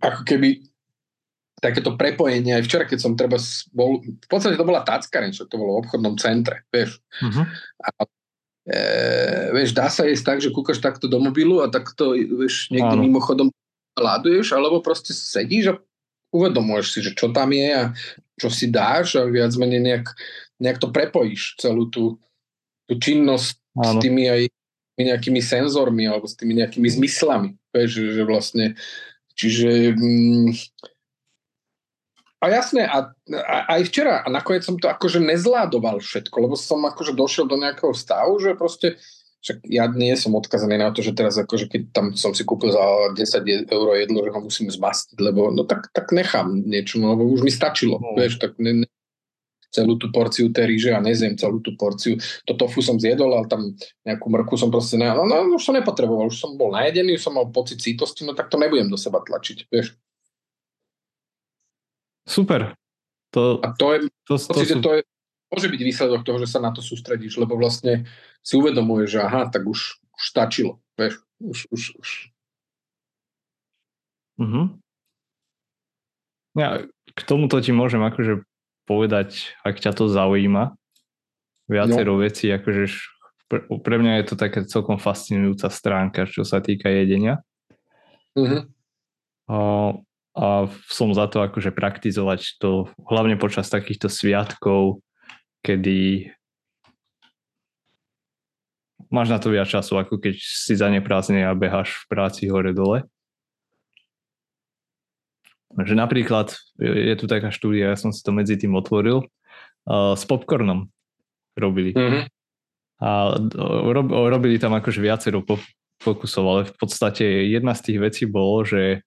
ako 0.00 0.25
keby 0.25 0.64
takéto 1.61 1.97
prepojenie, 2.00 2.56
aj 2.56 2.64
včera, 2.64 2.85
keď 2.88 2.99
som 3.00 3.12
treba 3.16 3.37
bol, 3.73 4.00
v 4.00 4.28
podstate 4.28 4.56
to 4.56 4.68
bola 4.68 4.85
tackareň, 4.85 5.33
čo 5.33 5.44
to 5.44 5.61
bolo 5.61 5.80
v 5.80 5.80
obchodnom 5.85 6.16
centre, 6.21 6.64
vieš. 6.68 7.00
Uh-huh. 7.25 7.44
A, 7.80 7.88
e, 8.68 8.80
vieš, 9.56 9.73
dá 9.73 9.88
sa 9.88 10.04
jesť 10.04 10.25
tak, 10.28 10.38
že 10.44 10.52
kúkaš 10.52 10.85
takto 10.85 11.09
do 11.09 11.16
mobilu 11.21 11.64
a 11.64 11.73
takto, 11.73 12.12
vieš, 12.12 12.68
niekde 12.68 13.00
Áno. 13.00 13.04
mimochodom 13.04 13.49
hľaduješ, 13.97 14.52
alebo 14.52 14.85
proste 14.85 15.16
sedíš 15.16 15.73
a 15.73 15.75
uvedomuješ 16.35 16.87
si, 16.91 16.99
že 17.07 17.14
čo 17.14 17.31
tam 17.31 17.55
je 17.55 17.71
a 17.71 17.85
čo 18.35 18.50
si 18.50 18.67
dáš 18.67 19.14
a 19.14 19.31
viac 19.31 19.55
menej 19.55 19.81
nejak, 19.81 20.07
nejak 20.59 20.79
to 20.83 20.91
prepojíš, 20.91 21.55
celú 21.62 21.87
tú, 21.87 22.19
tú 22.91 22.99
činnosť 22.99 23.55
Áno. 23.79 24.03
s 24.03 24.03
tými 24.03 24.26
aj 24.26 24.43
nejakými 24.99 25.38
senzormi 25.43 26.07
alebo 26.11 26.26
s 26.26 26.35
tými 26.35 26.59
nejakými 26.59 26.87
zmyslami. 26.91 27.55
Vieš, 27.75 27.91
že 28.14 28.23
vlastne, 28.26 28.67
čiže 29.35 29.95
mm, 29.95 30.50
a 32.45 32.47
jasné, 32.53 32.85
a, 32.85 33.09
a 33.33 33.57
aj 33.79 33.88
včera, 33.88 34.21
a 34.21 34.29
nakoniec 34.29 34.69
som 34.69 34.76
to 34.76 34.85
akože 34.85 35.17
nezládoval 35.17 35.97
všetko, 36.05 36.37
lebo 36.45 36.55
som 36.61 36.85
akože 36.85 37.17
došiel 37.17 37.49
do 37.49 37.57
nejakého 37.57 37.97
stavu, 37.97 38.37
že 38.37 38.53
proste 38.53 39.00
však 39.44 39.60
ja 39.68 39.84
nie 39.92 40.16
som 40.16 40.32
odkazaný 40.32 40.80
na 40.80 40.88
to, 40.88 41.04
že 41.04 41.12
teraz 41.12 41.36
akože 41.36 41.68
keď 41.68 41.82
tam 41.92 42.06
som 42.16 42.32
si 42.32 42.48
kúpil 42.48 42.72
za 42.72 42.80
10 43.12 43.68
eur 43.68 43.86
jedlo, 44.00 44.24
že 44.24 44.32
ho 44.32 44.40
musím 44.40 44.72
zmastiť, 44.72 45.20
lebo 45.20 45.52
no 45.52 45.68
tak, 45.68 45.92
tak 45.92 46.16
nechám 46.16 46.64
niečo, 46.64 46.96
no, 46.96 47.12
lebo 47.12 47.28
už 47.28 47.44
mi 47.44 47.52
stačilo, 47.52 48.00
no. 48.00 48.16
vieš, 48.16 48.40
tak 48.40 48.56
ne, 48.56 48.82
ne, 48.82 48.88
celú 49.68 50.00
tú 50.00 50.08
porciu 50.08 50.48
tej 50.48 50.64
ríže 50.64 50.90
a 50.96 51.04
nezjem 51.04 51.36
celú 51.36 51.60
tú 51.60 51.76
porciu. 51.76 52.16
To 52.48 52.56
tofu 52.56 52.80
som 52.80 52.96
zjedol, 52.96 53.36
ale 53.36 53.44
tam 53.44 53.76
nejakú 54.08 54.32
mrku 54.32 54.56
som 54.56 54.72
proste 54.72 54.96
ne, 54.96 55.12
no, 55.12 55.28
no, 55.28 55.60
už 55.60 55.60
som 55.60 55.76
nepotreboval, 55.76 56.32
už 56.32 56.40
som 56.40 56.56
bol 56.56 56.72
najedený, 56.72 57.20
už 57.20 57.28
som 57.28 57.36
mal 57.36 57.44
pocit 57.52 57.84
sítosti, 57.84 58.24
no 58.24 58.32
tak 58.32 58.48
to 58.48 58.56
nebudem 58.56 58.88
do 58.88 58.96
seba 58.96 59.20
tlačiť, 59.20 59.68
vieš. 59.68 59.92
Super. 62.24 62.72
To, 63.36 63.60
a 63.60 63.76
to 63.76 63.92
je, 63.92 63.98
to, 64.24 64.34
to, 64.40 64.62
to, 64.62 64.76
to 64.80 64.90
je, 64.96 65.00
môže 65.54 65.70
byť 65.70 65.80
výsledok 65.87 66.26
toho, 66.26 66.42
že 66.42 66.50
sa 66.50 66.58
na 66.58 66.75
to 66.75 66.82
sústredíš, 66.82 67.38
lebo 67.38 67.54
vlastne 67.54 68.11
si 68.42 68.58
uvedomuješ, 68.58 69.08
že 69.14 69.20
aha, 69.23 69.46
tak 69.46 69.62
už, 69.62 70.02
už 70.02 70.23
stačilo. 70.26 70.82
Vieš, 70.99 71.23
už, 71.38 71.58
už, 71.70 71.82
už. 72.02 72.08
Uh-huh. 74.42 74.66
Ja 76.58 76.82
k 77.14 77.20
tomuto 77.23 77.62
ti 77.62 77.70
môžem 77.70 78.02
akože 78.02 78.42
povedať, 78.84 79.54
ak 79.62 79.78
ťa 79.78 79.94
to 79.94 80.11
zaujíma, 80.11 80.75
viacero 81.70 82.18
no. 82.18 82.20
vecí, 82.20 82.50
akože 82.50 82.90
pre, 83.49 83.96
mňa 83.96 84.20
je 84.20 84.25
to 84.28 84.34
taká 84.34 84.66
celkom 84.66 84.99
fascinujúca 84.99 85.70
stránka, 85.70 86.26
čo 86.26 86.42
sa 86.42 86.58
týka 86.58 86.90
jedenia. 86.90 87.40
Uh-huh. 88.34 88.66
A, 89.46 89.58
a 90.34 90.46
som 90.90 91.14
za 91.14 91.30
to 91.30 91.44
akože 91.44 91.70
praktizovať 91.70 92.58
to 92.58 92.90
hlavne 93.06 93.38
počas 93.38 93.70
takýchto 93.70 94.11
sviatkov, 94.11 95.03
kedy 95.64 96.28
máš 99.09 99.33
na 99.33 99.40
to 99.40 99.49
viac 99.49 99.64
času, 99.64 99.97
ako 99.97 100.21
keď 100.21 100.37
si 100.37 100.76
zaneprázdne 100.76 101.49
a 101.49 101.56
beháš 101.56 102.04
v 102.04 102.04
práci 102.12 102.52
hore-dole. 102.52 103.09
Že 105.75 105.94
napríklad, 105.99 106.54
je 106.78 107.14
tu 107.18 107.26
taká 107.26 107.50
štúdia, 107.50 107.90
ja 107.90 107.99
som 107.99 108.14
si 108.14 108.23
to 108.23 108.30
medzi 108.30 108.54
tým 108.54 108.76
otvoril, 108.76 109.26
uh, 109.88 110.14
s 110.14 110.23
popcornom 110.28 110.87
robili. 111.59 111.94
Mm-hmm. 111.94 112.23
A 113.02 113.11
rob, 113.90 114.06
robili 114.11 114.59
tam 114.59 114.75
akože 114.78 115.02
viacero 115.02 115.42
pokusov, 115.99 116.44
ale 116.47 116.61
v 116.71 116.75
podstate 116.78 117.26
jedna 117.50 117.75
z 117.75 117.90
tých 117.90 117.99
vecí 117.99 118.25
bolo, 118.26 118.62
že 118.62 119.02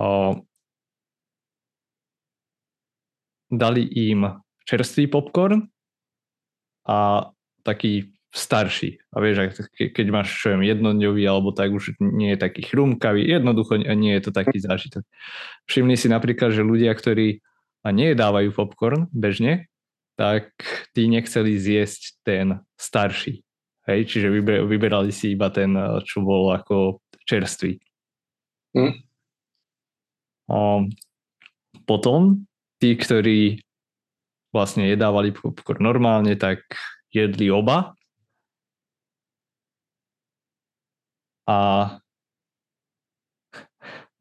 uh, 0.00 0.32
dali 3.52 3.84
im 4.08 4.40
čerstvý 4.68 5.10
popcorn 5.10 5.66
a 6.86 7.30
taký 7.62 8.12
starší. 8.32 8.96
A 9.12 9.20
vieš, 9.20 9.68
keď 9.76 10.06
máš 10.08 10.32
čo 10.40 10.56
viem, 10.56 10.64
jednodňový 10.64 11.22
alebo 11.28 11.52
tak 11.52 11.68
už 11.68 12.00
nie 12.00 12.32
je 12.32 12.40
taký 12.40 12.64
chrumkavý, 12.64 13.28
jednoducho 13.28 13.76
nie 13.76 14.16
je 14.16 14.22
to 14.24 14.32
taký 14.32 14.56
zážitok. 14.56 15.04
Všimni 15.68 16.00
si 16.00 16.08
napríklad, 16.08 16.56
že 16.56 16.64
ľudia, 16.64 16.96
ktorí 16.96 17.44
a 17.82 17.88
nedávajú 17.90 18.54
popcorn 18.54 19.10
bežne, 19.10 19.68
tak 20.14 20.54
tí 20.94 21.10
nechceli 21.10 21.58
zjesť 21.58 22.02
ten 22.22 22.46
starší. 22.78 23.42
Hej, 23.82 24.06
čiže 24.06 24.30
vyberali 24.62 25.10
si 25.10 25.34
iba 25.34 25.50
ten, 25.50 25.74
čo 26.06 26.22
bol 26.22 26.54
ako 26.54 27.02
čerstvý. 27.26 27.82
Hm. 28.78 28.94
A 30.46 30.58
potom 31.82 32.46
tí, 32.78 32.94
ktorí 32.94 33.58
vlastne 34.52 34.86
jedávali 34.86 35.32
popcorn 35.32 35.80
normálne, 35.80 36.36
tak 36.36 36.62
jedli 37.08 37.48
oba. 37.48 37.96
A 41.48 41.88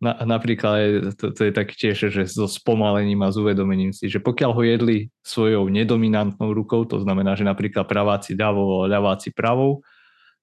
na, 0.01 0.17
napríklad 0.25 1.13
to, 1.13 1.29
to 1.29 1.41
je 1.45 1.53
tak 1.53 1.77
tiež, 1.77 2.09
že 2.09 2.25
so 2.25 2.49
spomalením 2.49 3.21
a 3.21 3.29
s 3.29 3.37
uvedomením 3.37 3.93
si, 3.93 4.09
že 4.09 4.17
pokiaľ 4.17 4.51
ho 4.57 4.63
jedli 4.65 4.97
svojou 5.21 5.69
nedominantnou 5.69 6.57
rukou, 6.57 6.89
to 6.89 6.97
znamená, 6.97 7.37
že 7.37 7.45
napríklad 7.45 7.85
praváci 7.85 8.33
ľavou 8.33 8.81
a 8.81 8.89
ľaváci 8.89 9.29
pravou, 9.29 9.85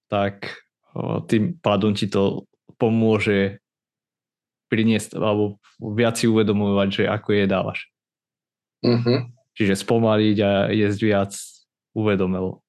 tak 0.07 0.55
tým 1.27 1.59
pádom 1.59 1.91
ti 1.93 2.07
to 2.07 2.47
pomôže 2.79 3.59
priniesť 4.71 5.19
alebo 5.19 5.59
viac 5.81 6.15
si 6.21 6.31
uvedomovať, 6.31 6.89
že 6.93 7.03
ako 7.11 7.29
jedávaš. 7.35 7.91
Mm-hmm. 8.87 9.38
Čiže 9.59 9.75
spomaliť 9.75 10.37
a 10.39 10.51
jesť 10.71 11.01
viac 11.03 11.33
uvedomelo. 11.91 12.63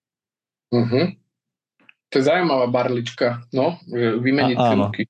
Uh-huh. 0.73 1.13
To 2.09 2.13
je 2.17 2.23
zaujímavá 2.25 2.65
barlička, 2.65 3.45
no, 3.53 3.77
vymeniť 3.93 4.57
a, 4.57 4.73
ruky. 4.73 5.05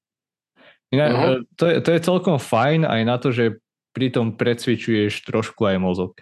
Inak, 0.92 1.10
uh-huh. 1.16 1.40
to, 1.56 1.66
je, 1.72 1.76
to 1.80 1.90
je 1.96 2.00
celkom 2.04 2.36
fajn 2.36 2.84
aj 2.84 3.02
na 3.08 3.16
to, 3.16 3.32
že 3.32 3.64
pri 3.96 4.12
tom 4.12 4.36
precvičuješ 4.36 5.24
trošku 5.24 5.64
aj 5.72 5.78
mozog. 5.80 6.20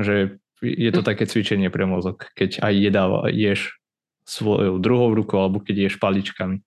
Že 0.00 0.40
je 0.64 0.90
to 0.92 1.04
hm. 1.04 1.08
také 1.12 1.24
cvičenie 1.28 1.68
pre 1.68 1.84
mozog, 1.84 2.24
keď 2.36 2.64
aj 2.64 2.72
jedáva, 2.72 3.18
ješ 3.28 3.80
svojou 4.24 4.80
druhou 4.80 5.12
rukou 5.12 5.40
alebo 5.40 5.60
keď 5.60 5.88
ješ 5.88 5.96
paličkami. 6.00 6.64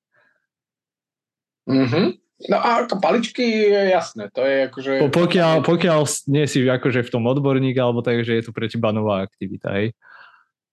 Mhm. 1.70 2.23
No 2.50 2.58
a 2.60 2.84
ako 2.84 3.00
paličky 3.00 3.46
je 3.46 3.82
jasné, 3.94 4.28
to 4.34 4.44
je 4.44 4.68
akože... 4.68 4.94
Po, 5.08 5.10
pokiaľ, 5.14 5.64
pokiaľ 5.64 6.00
nie 6.28 6.44
si 6.50 6.66
akože 6.66 7.08
v 7.08 7.12
tom 7.14 7.24
odborník, 7.30 7.78
alebo 7.80 8.04
tak, 8.04 8.26
že 8.26 8.36
je 8.42 8.44
to 8.44 8.52
pre 8.52 8.68
teba 8.68 8.92
nová 8.92 9.24
aktivita, 9.24 9.72
hej? 9.80 9.96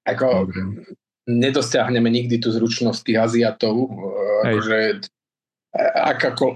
Ako 0.09 0.51
nedosiahneme 1.31 2.11
nikdy 2.11 2.43
tú 2.43 2.51
zručnosť 2.51 3.01
tých 3.07 3.19
Aziatov, 3.23 3.87
hej. 4.43 4.57
akože 4.57 4.79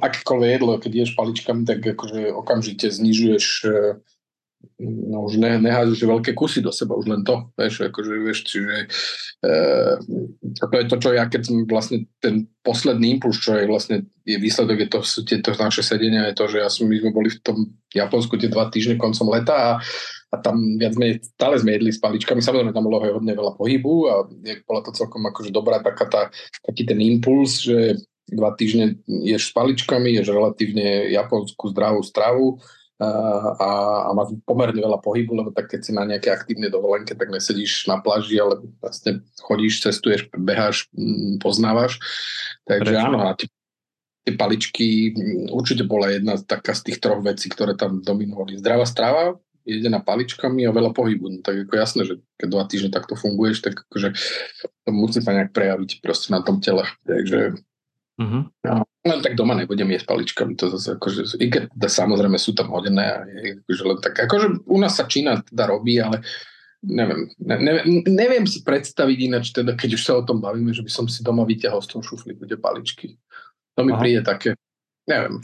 akékoľvek 0.03 0.51
jedlo, 0.51 0.73
keď 0.83 0.93
ješ 1.07 1.13
paličkami, 1.15 1.63
tak 1.63 1.79
akože 1.87 2.35
okamžite 2.35 2.91
znižuješ 2.91 3.47
no 4.81 5.27
už 5.27 5.41
ne, 5.41 5.57
nehádzaš 5.61 6.01
veľké 6.05 6.33
kusy 6.33 6.61
do 6.65 6.73
seba, 6.75 6.99
už 6.99 7.07
len 7.11 7.23
to, 7.23 7.51
vieš, 7.57 7.89
akože, 7.89 8.13
vieš, 8.21 8.39
čiže 8.47 8.77
e, 9.45 9.51
to 10.61 10.75
je 10.75 10.87
to, 10.91 10.97
čo 11.01 11.09
ja, 11.15 11.25
keď 11.29 11.43
som 11.47 11.57
vlastne 11.69 12.09
ten 12.19 12.49
posledný 12.65 13.17
impuls, 13.19 13.41
čo 13.41 13.57
je 13.57 13.69
vlastne 13.69 13.97
je 14.25 14.37
výsledok, 14.41 14.77
je 14.85 14.89
to, 14.89 14.99
sú 15.05 15.21
tieto 15.23 15.53
naše 15.55 15.85
sedenia, 15.85 16.31
je 16.33 16.39
to, 16.39 16.45
že 16.49 16.59
ja 16.65 16.69
som, 16.73 16.89
my 16.89 16.97
sme 16.97 17.11
boli 17.13 17.29
v 17.29 17.41
tom 17.45 17.59
Japonsku 17.93 18.41
tie 18.41 18.49
dva 18.49 18.73
týždne 18.73 18.97
koncom 18.97 19.31
leta 19.31 19.55
a, 19.55 19.71
a 20.33 20.35
tam 20.41 20.59
viac 20.81 20.97
menej 20.97 21.23
stále 21.37 21.61
sme 21.61 21.77
jedli 21.77 21.91
s 21.95 22.03
paličkami, 22.03 22.41
samozrejme 22.43 22.75
tam 22.75 22.89
bolo 22.89 23.05
hodne 23.05 23.33
veľa 23.37 23.55
pohybu 23.55 23.95
a 24.11 24.15
je, 24.43 24.65
bola 24.65 24.81
to 24.83 24.91
celkom 24.97 25.23
akože 25.31 25.55
dobrá 25.55 25.79
taká 25.79 26.09
tá, 26.11 26.23
taký 26.65 26.89
ten 26.89 26.99
impuls, 26.99 27.63
že 27.63 28.01
dva 28.31 28.57
týždne 28.57 28.97
ješ 29.07 29.51
s 29.51 29.53
paličkami, 29.53 30.17
ješ 30.17 30.33
relatívne 30.33 31.13
japonskú 31.13 31.71
zdravú 31.71 32.01
stravu, 32.01 32.59
a, 33.61 33.71
a 34.07 34.11
máš 34.17 34.37
pomerne 34.45 34.81
veľa 34.81 34.99
pohybu, 35.01 35.33
lebo 35.37 35.51
tak 35.53 35.71
keď 35.71 35.81
si 35.85 35.93
na 35.95 36.05
nejaké 36.05 36.33
aktívne 36.33 36.73
dovolenke, 36.73 37.15
tak 37.15 37.31
nesedíš 37.31 37.87
na 37.87 38.01
pláži, 38.01 38.41
ale 38.41 38.63
vlastne 38.81 39.25
chodíš, 39.41 39.85
cestuješ, 39.85 40.29
beháš, 40.35 40.89
mm, 40.97 41.45
poznávaš. 41.45 42.01
Takže 42.65 42.95
Prečo? 42.95 43.07
áno, 43.07 43.19
a 43.25 43.37
tie, 43.37 43.49
tie 44.25 44.35
paličky 44.35 45.15
mm, 45.15 45.55
určite 45.55 45.85
bola 45.87 46.11
jedna 46.11 46.41
taká 46.41 46.73
z 46.73 46.91
tých 46.93 46.99
troch 46.99 47.21
vecí, 47.21 47.47
ktoré 47.49 47.79
tam 47.79 48.01
dominovali. 48.01 48.59
Zdravá 48.59 48.89
strava, 48.89 49.37
jedená 49.65 49.99
paličkami 50.05 50.69
a 50.69 50.77
veľa 50.77 50.93
pohybu. 50.93 51.25
No, 51.29 51.39
tak 51.41 51.65
ako 51.65 51.75
jasné, 51.75 52.03
že 52.05 52.15
keď 52.37 52.49
dva 52.53 52.65
týždne 52.69 52.91
takto 52.93 53.17
funguješ, 53.17 53.65
tak 53.65 53.81
akože 53.89 54.13
to 54.85 54.91
musí 54.93 55.25
sa 55.25 55.33
nejak 55.33 55.57
prejaviť 55.57 56.05
proste 56.05 56.31
na 56.31 56.45
tom 56.45 56.61
tele. 56.61 56.85
Takže 57.09 57.57
uh-huh. 58.21 58.43
No, 59.05 59.21
tak 59.21 59.37
doma 59.37 59.55
nebudem 59.55 59.93
jesť 59.93 60.07
paličkami, 60.09 60.53
to 60.57 60.73
zase 60.73 60.97
akože, 60.97 61.37
i 61.41 61.47
keď 61.53 61.69
teda 61.77 61.89
samozrejme 61.89 62.41
sú 62.41 62.57
tam 62.57 62.73
hodené 62.73 63.05
a 63.05 63.19
je, 63.29 63.61
akože 63.61 63.83
len 63.85 63.99
tak, 64.01 64.15
akože 64.25 64.47
u 64.65 64.79
nás 64.81 64.97
sa 64.97 65.05
Čína 65.05 65.45
teda 65.45 65.69
robí, 65.69 66.01
ale 66.01 66.25
neviem, 66.81 67.29
ne, 67.41 67.57
ne, 67.61 67.73
neviem 68.09 68.45
si 68.49 68.65
predstaviť 68.65 69.19
ináč 69.29 69.53
teda, 69.53 69.77
keď 69.77 70.01
už 70.01 70.03
sa 70.05 70.13
o 70.21 70.27
tom 70.27 70.41
bavíme, 70.41 70.73
že 70.73 70.85
by 70.85 70.91
som 70.93 71.05
si 71.09 71.21
doma 71.21 71.45
vyťahol 71.45 71.81
z 71.85 71.89
toho 71.97 72.03
šuflíku 72.05 72.49
tie 72.49 72.61
paličky. 72.61 73.17
To 73.77 73.85
mi 73.85 73.93
Aha. 73.93 74.01
príde 74.01 74.21
také, 74.25 74.57
neviem. 75.09 75.41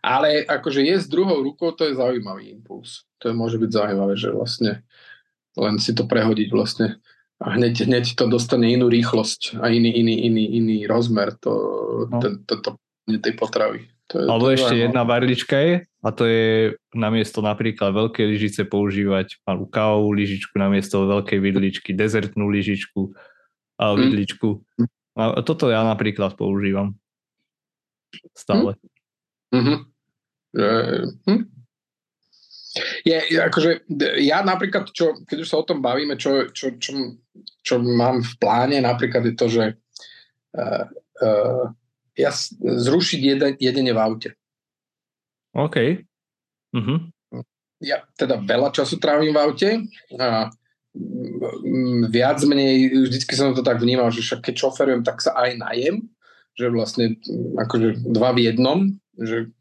Ale 0.00 0.48
akože 0.48 0.80
jesť 0.80 1.12
druhou 1.12 1.44
rukou, 1.44 1.76
to 1.76 1.84
je 1.84 1.96
zaujímavý 1.96 2.56
impuls. 2.56 3.04
To 3.20 3.28
je, 3.28 3.34
môže 3.36 3.60
byť 3.60 3.68
zaujímavé, 3.68 4.16
že 4.16 4.32
vlastne 4.32 4.80
len 5.60 5.76
si 5.76 5.92
to 5.92 6.08
prehodiť 6.08 6.48
vlastne 6.48 6.96
a 7.40 7.56
hneď, 7.56 7.88
hneď 7.88 8.04
to 8.16 8.28
dostane 8.28 8.68
inú 8.68 8.92
rýchlosť 8.92 9.60
a 9.60 9.72
iný, 9.72 9.92
iný, 9.92 10.28
iný, 10.28 10.44
iný 10.56 10.76
rozmer. 10.84 11.36
To, 11.44 11.52
no. 12.08 12.20
ten, 12.20 12.44
to, 12.44 12.60
to 12.60 12.70
tej 13.06 13.34
potravy. 13.38 13.88
To 14.10 14.14
je, 14.18 14.26
Alebo 14.26 14.46
to 14.50 14.54
ešte 14.58 14.74
jedna 14.74 15.06
barlička 15.06 15.56
je, 15.62 15.74
a 15.86 16.08
to 16.10 16.26
je 16.26 16.74
namiesto 16.98 17.38
napríklad 17.38 17.94
veľkej 17.94 18.26
lyžice 18.26 18.62
používať 18.66 19.38
malú 19.46 19.70
kávovú 19.70 20.10
lyžičku, 20.18 20.58
namiesto 20.58 21.06
veľkej 21.06 21.38
vidličky, 21.38 21.94
dezertnú 21.94 22.50
lyžičku 22.50 23.14
a 23.78 23.94
hm. 23.94 23.96
vidličku. 23.96 24.48
Mm. 24.82 24.88
A 25.20 25.42
toto 25.46 25.70
ja 25.70 25.86
napríklad 25.86 26.34
používam. 26.34 26.98
Stále. 28.34 28.74
Mm-hmm. 29.54 29.78
hm? 31.26 31.42
Je, 33.02 33.18
akože, 33.34 33.90
ja 34.22 34.46
napríklad, 34.46 34.94
čo, 34.94 35.18
keď 35.26 35.38
už 35.42 35.48
sa 35.50 35.58
o 35.58 35.66
tom 35.66 35.82
bavíme, 35.82 36.14
čo, 36.14 36.54
čo, 36.54 36.78
čo, 36.78 37.18
čo 37.66 37.74
mám 37.82 38.22
v 38.22 38.32
pláne, 38.38 38.78
napríklad 38.78 39.26
je 39.26 39.34
to, 39.34 39.46
že 39.50 39.64
uh, 40.54 40.86
uh, 41.18 41.66
ja 42.18 42.30
zrušiť 42.60 43.20
jeden, 43.20 43.52
jedenie 43.58 43.92
v 43.94 44.00
aute. 44.00 44.30
OK. 45.54 46.06
Uh-huh. 46.74 46.98
Ja 47.80 48.04
teda 48.14 48.38
veľa 48.38 48.70
času 48.70 49.00
trávim 49.00 49.34
v 49.34 49.40
aute 49.40 49.70
a 50.20 50.50
viac 52.10 52.42
menej, 52.44 53.06
vždycky 53.06 53.32
som 53.38 53.54
to 53.54 53.62
tak 53.62 53.78
vnímal, 53.78 54.10
že 54.10 54.26
však 54.26 54.50
keď 54.50 54.54
šoferujem, 54.58 55.02
tak 55.06 55.22
sa 55.22 55.38
aj 55.38 55.50
najem, 55.58 55.96
že 56.58 56.66
vlastne 56.66 57.14
akože 57.56 58.10
dva 58.10 58.34
v 58.34 58.50
jednom, 58.50 58.78
že 59.14 59.54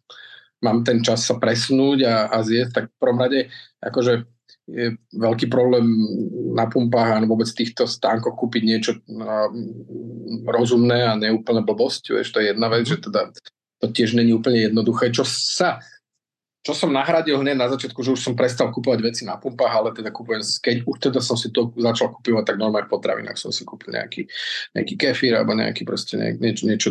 mám 0.60 0.84
ten 0.84 1.06
čas 1.06 1.24
sa 1.24 1.38
presunúť 1.38 2.04
a, 2.04 2.16
a 2.34 2.38
zjesť, 2.44 2.72
tak 2.74 2.86
v 2.90 3.00
prvom 3.00 3.20
rade 3.22 3.40
akože 3.80 4.26
je 4.70 4.98
veľký 5.18 5.50
problém 5.50 5.86
na 6.54 6.70
pumpách 6.70 7.18
a 7.18 7.26
vôbec 7.26 7.50
týchto 7.50 7.90
stánkoch 7.90 8.38
kúpiť 8.38 8.62
niečo 8.66 8.92
no, 9.10 9.50
rozumné 10.46 11.10
a 11.10 11.18
neúplne 11.18 11.66
blbosť. 11.66 12.14
Vieš, 12.14 12.30
to 12.34 12.40
je 12.42 12.54
jedna 12.54 12.70
vec, 12.70 12.86
že 12.86 13.02
teda 13.02 13.34
to 13.80 13.86
tiež 13.90 14.14
není 14.14 14.36
úplne 14.36 14.70
jednoduché. 14.70 15.10
Čo 15.10 15.26
sa 15.26 15.82
čo 16.60 16.76
som 16.76 16.92
nahradil 16.92 17.40
hneď 17.40 17.56
na 17.56 17.72
začiatku, 17.72 18.04
že 18.04 18.20
už 18.20 18.22
som 18.22 18.36
prestal 18.36 18.68
kupovať 18.68 19.00
veci 19.00 19.24
na 19.24 19.40
pumpách, 19.40 19.72
ale 19.72 19.90
teda 19.96 20.12
kupujem, 20.12 20.44
keď 20.60 20.76
už 20.84 20.98
teda 21.00 21.20
som 21.24 21.40
si 21.40 21.56
to 21.56 21.72
začal 21.80 22.12
kupovať, 22.12 22.52
tak 22.52 22.60
normálne 22.60 22.84
v 22.84 22.94
potravinách 23.00 23.40
som 23.40 23.48
si 23.48 23.64
kúpil 23.64 23.96
nejaký, 23.96 24.28
nejaký 24.76 24.94
kefír 25.00 25.40
alebo 25.40 25.56
nejaký 25.56 25.88
proste 25.88 26.20
nejak, 26.20 26.36
niečo, 26.44 26.64
niečo, 26.68 26.90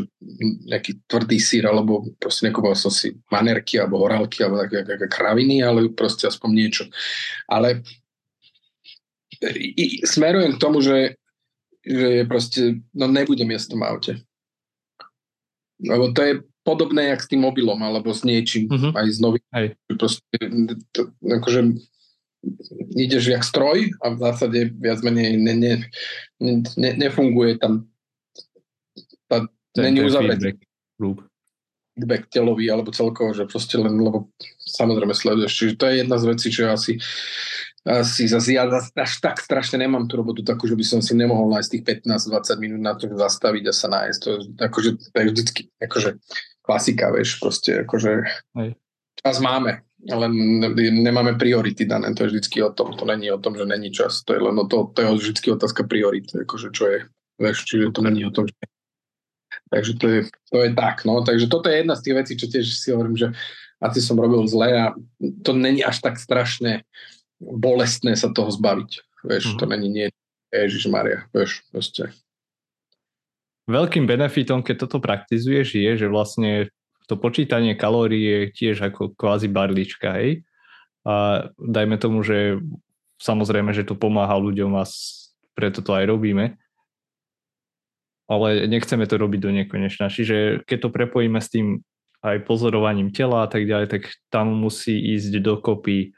nejaký 0.65 1.05
tvrdý 1.05 1.37
sír, 1.37 1.69
alebo 1.69 2.09
proste 2.17 2.49
nekúpoval 2.49 2.81
som 2.81 2.89
si 2.89 3.13
manerky 3.29 3.77
alebo 3.77 4.01
horálky 4.01 4.41
alebo 4.41 4.65
také, 4.65 4.89
také 4.89 5.07
kraviny, 5.13 5.61
ale 5.61 5.93
proste 5.93 6.25
aspoň 6.25 6.51
niečo. 6.57 6.85
Ale 7.45 7.85
i, 9.53 10.01
smerujem 10.09 10.57
k 10.57 10.63
tomu, 10.65 10.81
že, 10.81 11.21
že 11.85 12.25
proste, 12.25 12.81
no 12.97 13.05
nebudem 13.05 13.53
jesť 13.53 13.69
v 13.69 13.73
tom 13.77 13.83
aute. 13.85 14.13
Lebo 15.79 16.11
to 16.17 16.21
je 16.25 16.33
podobné 16.69 17.17
jak 17.17 17.25
s 17.25 17.31
tým 17.33 17.41
mobilom 17.41 17.81
alebo 17.81 18.13
s 18.13 18.29
niečím, 18.29 18.69
uh-huh. 18.69 18.93
aj 18.93 19.07
s 19.09 19.19
novým. 19.25 19.47
Hej. 19.57 19.73
Proste, 19.97 20.37
to, 20.93 21.09
akože 21.25 21.81
ideš 22.93 23.33
jak 23.33 23.41
stroj 23.41 23.89
a 24.05 24.13
v 24.13 24.19
zásade 24.21 24.59
viac 24.77 25.01
menej 25.01 25.41
ne, 25.41 25.55
ne, 25.57 25.73
ne, 26.77 26.91
nefunguje 26.93 27.57
tam 27.57 27.89
tá, 29.27 29.49
není 29.81 30.05
uzavretý 30.05 30.61
feedback 31.99 32.31
telový 32.31 32.71
alebo 32.71 32.95
celkovo, 32.95 33.35
že 33.35 33.51
proste 33.51 33.75
len, 33.75 33.99
lebo 33.99 34.31
samozrejme 34.71 35.11
sleduješ. 35.11 35.51
Čiže 35.51 35.75
to 35.75 35.85
je 35.91 35.95
jedna 35.99 36.17
z 36.23 36.25
vecí, 36.31 36.49
čo 36.55 36.71
asi 36.71 37.03
asi 37.89 38.29
zase 38.29 38.53
ja 38.53 38.69
až 38.69 39.13
tak 39.25 39.41
strašne 39.41 39.81
nemám 39.81 40.05
tú 40.05 40.21
robotu 40.21 40.45
takú, 40.45 40.69
že 40.69 40.77
by 40.77 40.85
som 40.85 41.01
si 41.01 41.17
nemohol 41.17 41.49
nájsť 41.57 41.71
tých 41.73 41.85
15-20 42.05 42.61
minút 42.61 42.81
na 42.85 42.93
to 42.93 43.09
zastaviť 43.09 43.65
a 43.65 43.73
sa 43.73 43.89
nájsť. 43.89 44.19
To, 44.29 44.31
akože, 44.61 44.91
to 45.09 45.17
je 45.17 45.27
vždycky 45.33 45.61
akože, 45.81 46.11
klasika, 46.69 47.09
vieš, 47.09 47.41
proste 47.41 47.89
akože 47.89 48.13
Hej. 48.61 48.77
čas 49.25 49.41
máme, 49.41 49.89
len 50.05 50.33
nemáme 50.77 51.41
priority 51.41 51.89
dané, 51.89 52.13
to 52.13 52.29
je 52.29 52.37
vždycky 52.37 52.61
o 52.61 52.69
tom, 52.69 52.93
to 52.93 53.09
není 53.09 53.33
o 53.33 53.41
tom, 53.41 53.57
že 53.57 53.65
není 53.65 53.89
čas, 53.89 54.21
to 54.21 54.37
je 54.37 54.41
len 54.45 54.53
o 54.61 54.69
to, 54.69 54.93
to 54.93 55.01
je 55.01 55.09
vždycky 55.17 55.49
otázka 55.49 55.89
priority, 55.89 56.45
akože 56.45 56.69
čo 56.77 56.85
je, 56.93 56.99
vieš, 57.41 57.65
čiže 57.65 57.97
to 57.97 58.05
není 58.05 58.29
o 58.29 58.35
tom, 58.35 58.45
že 58.45 58.53
Takže 59.69 59.93
to 60.01 60.07
je, 60.09 60.21
to 60.53 60.65
je 60.65 60.71
tak, 60.73 61.05
no, 61.05 61.21
takže 61.25 61.49
toto 61.49 61.69
je 61.69 61.85
jedna 61.85 61.97
z 61.97 62.05
tých 62.05 62.15
vecí, 62.17 62.33
čo 62.41 62.47
tiež 62.49 62.67
si 62.73 62.89
hovorím, 62.89 63.17
že 63.17 63.29
asi 63.85 64.01
som 64.01 64.17
robil 64.17 64.49
zle 64.49 64.69
a 64.73 64.87
to 65.45 65.53
není 65.53 65.85
až 65.85 66.01
tak 66.01 66.17
strašne 66.17 66.89
bolestné 67.41 68.17
sa 68.17 68.33
toho 68.33 68.49
zbaviť, 68.49 68.91
vieš, 69.29 69.45
mm-hmm. 69.45 69.61
to 69.61 69.65
není 69.69 69.89
nie, 69.89 70.07
Ježiš 70.49 70.89
Maria, 70.89 71.29
vieš, 71.37 71.69
proste 71.69 72.11
Veľkým 73.69 74.09
benefitom, 74.09 74.65
keď 74.65 74.89
toto 74.89 74.99
praktizuješ, 74.99 75.77
je, 75.77 75.93
že 76.01 76.09
vlastne 76.09 76.73
to 77.05 77.21
počítanie 77.21 77.77
kalórií 77.77 78.25
je 78.25 78.41
tiež 78.53 78.89
ako 78.93 79.13
kvázi 79.13 79.49
barlička, 79.53 80.17
hej? 80.17 80.45
A 81.05 81.49
dajme 81.57 82.01
tomu, 82.01 82.25
že 82.25 82.61
samozrejme, 83.21 83.77
že 83.77 83.85
to 83.85 83.93
pomáha 83.97 84.37
ľuďom 84.41 84.73
a 84.77 84.85
preto 85.53 85.85
to 85.85 85.93
aj 85.93 86.05
robíme, 86.09 86.57
ale 88.29 88.49
nechceme 88.69 89.09
to 89.09 89.17
robiť 89.17 89.41
do 89.41 89.51
nekonečna. 89.53 90.13
Čiže 90.13 90.65
keď 90.69 90.79
to 90.85 90.89
prepojíme 90.93 91.41
s 91.41 91.49
tým 91.49 91.81
aj 92.21 92.45
pozorovaním 92.45 93.09
tela 93.09 93.45
a 93.45 93.49
tak 93.49 93.65
ďalej, 93.65 93.89
tak 93.89 94.03
tam 94.29 94.53
musí 94.53 94.97
ísť 95.17 95.41
dokopy 95.41 96.13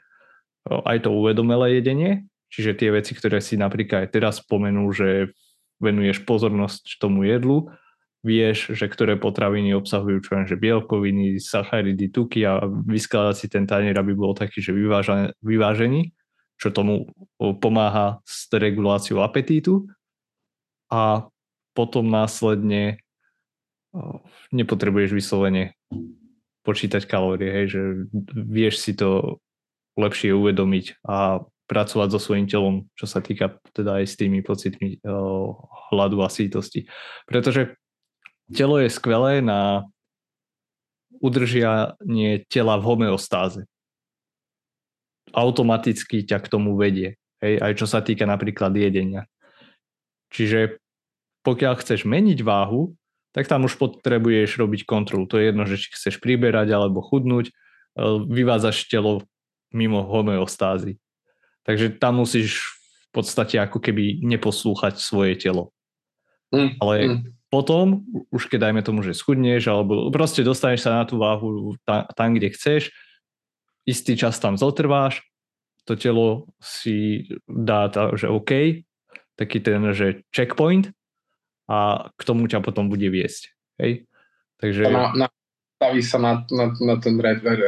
aj 0.67 1.07
to 1.07 1.09
uvedomelé 1.09 1.81
jedenie, 1.81 2.27
čiže 2.51 2.77
tie 2.77 2.89
veci, 2.93 3.15
ktoré 3.17 3.41
si 3.41 3.57
napríklad 3.57 4.05
aj 4.05 4.09
teraz 4.13 4.43
spomenul, 4.43 4.91
že 4.93 5.33
venuješ 5.81 6.21
pozornosť 6.23 7.01
tomu 7.01 7.25
jedlu, 7.25 7.73
vieš, 8.21 8.77
že 8.77 8.85
ktoré 8.85 9.17
potraviny 9.17 9.73
obsahujú 9.73 10.21
čo 10.21 10.37
že 10.45 10.53
bielkoviny, 10.53 11.41
sacharidy, 11.41 12.13
tuky 12.13 12.45
a 12.45 12.61
vyskladať 12.69 13.35
si 13.35 13.47
ten 13.49 13.65
tanier, 13.65 13.97
aby 13.97 14.13
bol 14.13 14.37
taký, 14.37 14.61
že 14.61 14.77
vyvážený, 15.41 16.13
čo 16.61 16.69
tomu 16.69 17.09
pomáha 17.57 18.21
s 18.21 18.45
reguláciou 18.53 19.25
apetítu. 19.25 19.89
A 20.93 21.25
potom 21.73 22.05
následne 22.05 23.01
nepotrebuješ 24.53 25.11
vyslovene 25.17 25.73
počítať 26.61 27.09
kalórie, 27.09 27.49
hej, 27.49 27.65
že 27.73 27.81
vieš 28.37 28.85
si 28.85 28.93
to 28.93 29.41
lepšie 29.97 30.31
uvedomiť 30.31 31.03
a 31.03 31.41
pracovať 31.71 32.11
so 32.11 32.19
svojím 32.19 32.51
telom, 32.51 32.91
čo 32.99 33.07
sa 33.07 33.23
týka 33.23 33.55
teda 33.71 34.03
aj 34.03 34.05
s 34.11 34.19
tými 34.19 34.43
pocitmi 34.43 34.99
uh, 35.07 35.55
hladu 35.87 36.19
a 36.19 36.27
sítosti. 36.27 36.91
Pretože 37.23 37.79
telo 38.51 38.75
je 38.75 38.91
skvelé 38.91 39.39
na 39.39 39.87
udržianie 41.23 42.43
tela 42.51 42.75
v 42.75 42.83
homeostáze. 42.83 43.63
Automaticky 45.31 46.27
ťa 46.27 46.43
k 46.43 46.51
tomu 46.51 46.75
vedie. 46.75 47.15
Hej, 47.39 47.63
aj 47.63 47.73
čo 47.79 47.87
sa 47.87 48.03
týka 48.03 48.27
napríklad 48.27 48.75
jedenia. 48.75 49.31
Čiže 50.35 50.81
pokiaľ 51.47 51.79
chceš 51.79 52.03
meniť 52.03 52.43
váhu, 52.43 52.99
tak 53.31 53.47
tam 53.47 53.63
už 53.63 53.79
potrebuješ 53.79 54.59
robiť 54.59 54.83
kontrolu. 54.83 55.23
To 55.31 55.39
je 55.39 55.49
jedno, 55.49 55.63
že 55.63 55.79
či 55.79 55.95
chceš 55.95 56.19
priberať 56.19 56.75
alebo 56.75 56.99
chudnúť, 56.99 57.47
e, 57.47 57.53
vyvádzaš 58.27 58.91
telo 58.91 59.23
mimo 59.71 60.03
homeostázy. 60.03 60.99
Takže 61.67 61.97
tam 62.01 62.23
musíš 62.23 62.61
v 63.11 63.21
podstate 63.21 63.59
ako 63.59 63.77
keby 63.83 64.23
neposlúchať 64.23 64.97
svoje 64.97 65.35
telo. 65.37 65.75
Mm, 66.51 66.79
Ale 66.79 66.95
mm. 67.07 67.19
potom, 67.51 68.03
už 68.31 68.47
keď 68.47 68.71
dajme 68.71 68.81
tomu, 68.83 69.03
že 69.03 69.15
schudneš, 69.15 69.67
alebo 69.67 70.11
proste 70.11 70.43
dostaneš 70.43 70.87
sa 70.87 71.01
na 71.01 71.03
tú 71.07 71.19
váhu 71.19 71.75
tam, 71.87 72.07
tam 72.11 72.29
kde 72.35 72.51
chceš, 72.51 72.91
istý 73.87 74.15
čas 74.15 74.39
tam 74.39 74.55
zotrváš, 74.55 75.23
to 75.85 75.97
telo 75.97 76.51
si 76.61 77.25
dá, 77.49 77.89
tá, 77.89 78.13
že 78.13 78.29
OK, 78.29 78.83
taký 79.35 79.57
ten, 79.59 79.81
že 79.91 80.21
checkpoint 80.29 80.93
a 81.65 82.09
k 82.13 82.21
tomu 82.21 82.45
ťa 82.45 82.61
potom 82.61 82.91
bude 82.91 83.07
viesť. 83.09 83.49
Hej? 83.81 84.05
Takže... 84.61 84.83
Na, 84.87 85.11
na, 85.15 85.27
staví 85.81 86.05
sa 86.05 86.21
na, 86.21 86.45
na, 86.53 86.69
na 86.77 86.95
ten 87.01 87.17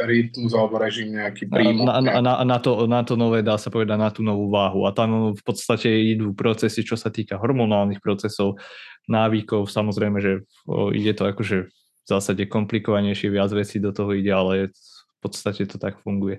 rytmus 0.06 0.54
alebo 0.54 0.78
režim 0.78 1.10
nejaký 1.18 1.50
príjmu. 1.50 1.82
Na, 1.82 1.98
na, 1.98 2.22
na, 2.22 2.32
na, 2.46 2.58
to, 2.62 2.86
na 2.86 3.02
to 3.02 3.18
nové 3.18 3.42
dá 3.42 3.58
sa 3.58 3.74
povedať 3.74 3.98
na 3.98 4.14
tú 4.14 4.22
novú 4.22 4.46
váhu 4.54 4.86
a 4.86 4.94
tam 4.94 5.34
v 5.34 5.42
podstate 5.42 5.90
idú 5.90 6.30
procesy, 6.30 6.86
čo 6.86 6.94
sa 6.94 7.10
týka 7.10 7.34
hormonálnych 7.42 7.98
procesov, 7.98 8.62
návykov, 9.10 9.66
samozrejme, 9.66 10.22
že 10.22 10.46
ide 10.94 11.10
to 11.18 11.26
akože 11.26 11.66
v 11.66 12.06
zásade 12.06 12.46
komplikovanejšie, 12.46 13.34
viac 13.34 13.50
vecí 13.50 13.82
do 13.82 13.90
toho 13.90 14.14
ide, 14.14 14.30
ale 14.30 14.70
v 14.70 15.18
podstate 15.18 15.66
to 15.66 15.82
tak 15.82 15.98
funguje. 15.98 16.38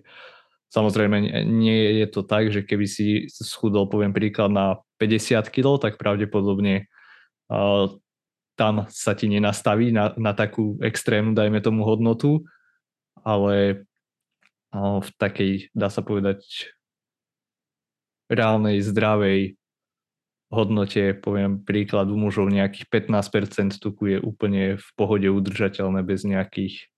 Samozrejme, 0.71 1.43
nie 1.43 1.99
je 1.99 2.07
to 2.07 2.23
tak, 2.23 2.55
že 2.55 2.63
keby 2.63 2.88
si 2.88 3.27
schudol, 3.27 3.91
poviem 3.91 4.15
príklad, 4.15 4.47
na 4.47 4.79
50 5.03 5.43
kg, 5.51 5.75
tak 5.75 5.99
pravdepodobne 5.99 6.88
tam 8.56 8.88
sa 8.88 9.12
ti 9.15 9.28
nenastaví 9.28 9.91
na, 9.91 10.15
na 10.15 10.32
takú 10.32 10.80
extrémnu, 10.80 11.36
dajme 11.36 11.60
tomu, 11.60 11.84
hodnotu, 11.84 12.48
ale 13.24 13.86
v 14.76 15.10
takej, 15.20 15.72
dá 15.72 15.88
sa 15.88 16.04
povedať, 16.04 16.72
reálnej, 18.28 18.82
zdravej 18.82 19.56
hodnote, 20.50 21.15
poviem 21.20 21.62
príklad, 21.62 22.10
u 22.10 22.18
mužov 22.18 22.50
nejakých 22.50 22.88
15% 23.12 23.82
tuku 23.82 24.15
je 24.15 24.18
úplne 24.22 24.78
v 24.80 24.88
pohode 24.96 25.28
udržateľné 25.28 26.06
bez 26.06 26.24
nejakých 26.24 26.89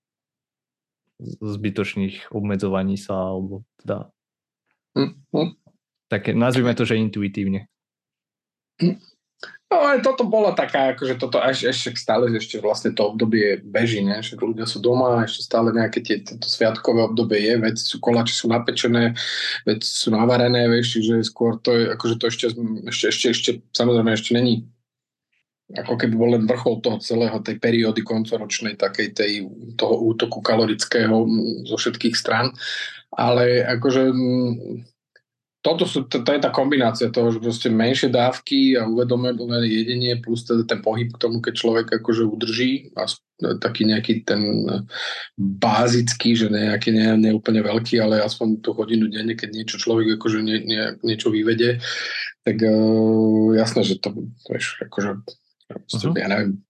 zbytočných 1.42 2.30
obmedzovaní 2.30 2.96
sa, 3.00 3.34
alebo 3.34 3.66
teda 3.82 4.14
mm-hmm. 4.94 5.48
také, 6.12 6.38
nazvime 6.38 6.78
to, 6.78 6.86
že 6.86 7.02
intuitívne. 7.02 7.66
Hm. 8.78 9.02
No 9.68 9.84
ale 9.84 10.00
toto 10.00 10.24
bola 10.24 10.56
taká, 10.56 10.96
akože 10.96 11.20
toto 11.20 11.44
až, 11.44 11.68
ešte 11.68 11.92
stále 12.00 12.32
ešte 12.32 12.64
vlastne 12.64 12.96
to 12.96 13.04
obdobie 13.12 13.60
beží, 13.60 14.00
ne? 14.00 14.24
že 14.24 14.40
ľudia 14.40 14.64
sú 14.64 14.80
doma, 14.80 15.28
ešte 15.28 15.44
stále 15.44 15.76
nejaké 15.76 16.00
tie, 16.00 16.24
toto 16.24 16.48
sviatkové 16.48 17.04
obdobie 17.04 17.44
je, 17.44 17.54
veci 17.60 17.84
sú 17.84 18.00
koláče 18.00 18.32
sú 18.32 18.48
napečené, 18.48 19.12
veci 19.68 19.88
sú 19.92 20.16
navarené, 20.16 20.72
vieš, 20.72 20.96
čiže 20.98 21.20
skôr 21.28 21.60
to 21.60 21.76
je, 21.76 21.84
akože 21.92 22.16
to 22.16 22.26
ešte, 22.32 22.46
ešte, 22.88 23.06
ešte, 23.12 23.28
ešte 23.36 23.52
samozrejme 23.76 24.16
ešte 24.16 24.32
není 24.40 24.72
ako 25.76 26.00
keby 26.00 26.16
bol 26.16 26.32
len 26.32 26.48
vrchol 26.48 26.80
toho 26.80 26.96
celého, 27.04 27.44
tej 27.44 27.60
periódy 27.60 28.00
koncoročnej, 28.00 28.80
takej 28.80 29.12
tej, 29.12 29.34
toho 29.76 30.00
útoku 30.00 30.40
kalorického 30.40 31.28
zo 31.68 31.76
všetkých 31.76 32.16
stran. 32.16 32.56
Ale 33.12 33.68
akože 33.68 34.16
toto 35.68 35.84
sú, 35.84 36.08
to, 36.08 36.24
to 36.24 36.30
je 36.32 36.40
tá 36.40 36.48
kombinácia 36.48 37.12
toho, 37.12 37.28
že 37.36 37.44
proste 37.44 37.68
menšie 37.68 38.08
dávky 38.08 38.80
a 38.80 38.88
uvedomené 38.88 39.68
jedenie 39.68 40.16
plus 40.24 40.48
teda 40.48 40.64
ten 40.64 40.80
pohyb 40.80 41.12
k 41.12 41.20
tomu, 41.20 41.44
keď 41.44 41.54
človek 41.60 41.88
akože 42.00 42.24
udrží 42.24 42.96
a 42.96 43.04
taký 43.60 43.84
nejaký 43.84 44.24
ten 44.24 44.64
bázický, 45.36 46.40
že 46.40 46.48
nejaký 46.48 46.96
nie, 46.96 47.12
nie 47.20 47.32
úplne 47.36 47.60
veľký, 47.68 48.00
ale 48.00 48.24
aspoň 48.24 48.64
tú 48.64 48.72
hodinu 48.72 49.12
denne, 49.12 49.36
keď 49.36 49.50
niečo 49.52 49.76
človek 49.76 50.16
akože 50.16 50.40
nie, 50.40 50.64
nie, 50.64 50.84
niečo 51.04 51.36
vyvede, 51.36 51.84
tak 52.48 52.64
uh, 52.64 53.52
jasné, 53.60 53.84
že 53.84 54.00
to, 54.00 54.16
vieš, 54.48 54.80
akože 54.88 55.20
uh-huh. 55.20 56.16
ja 56.16 56.32
neviem, 56.32 56.64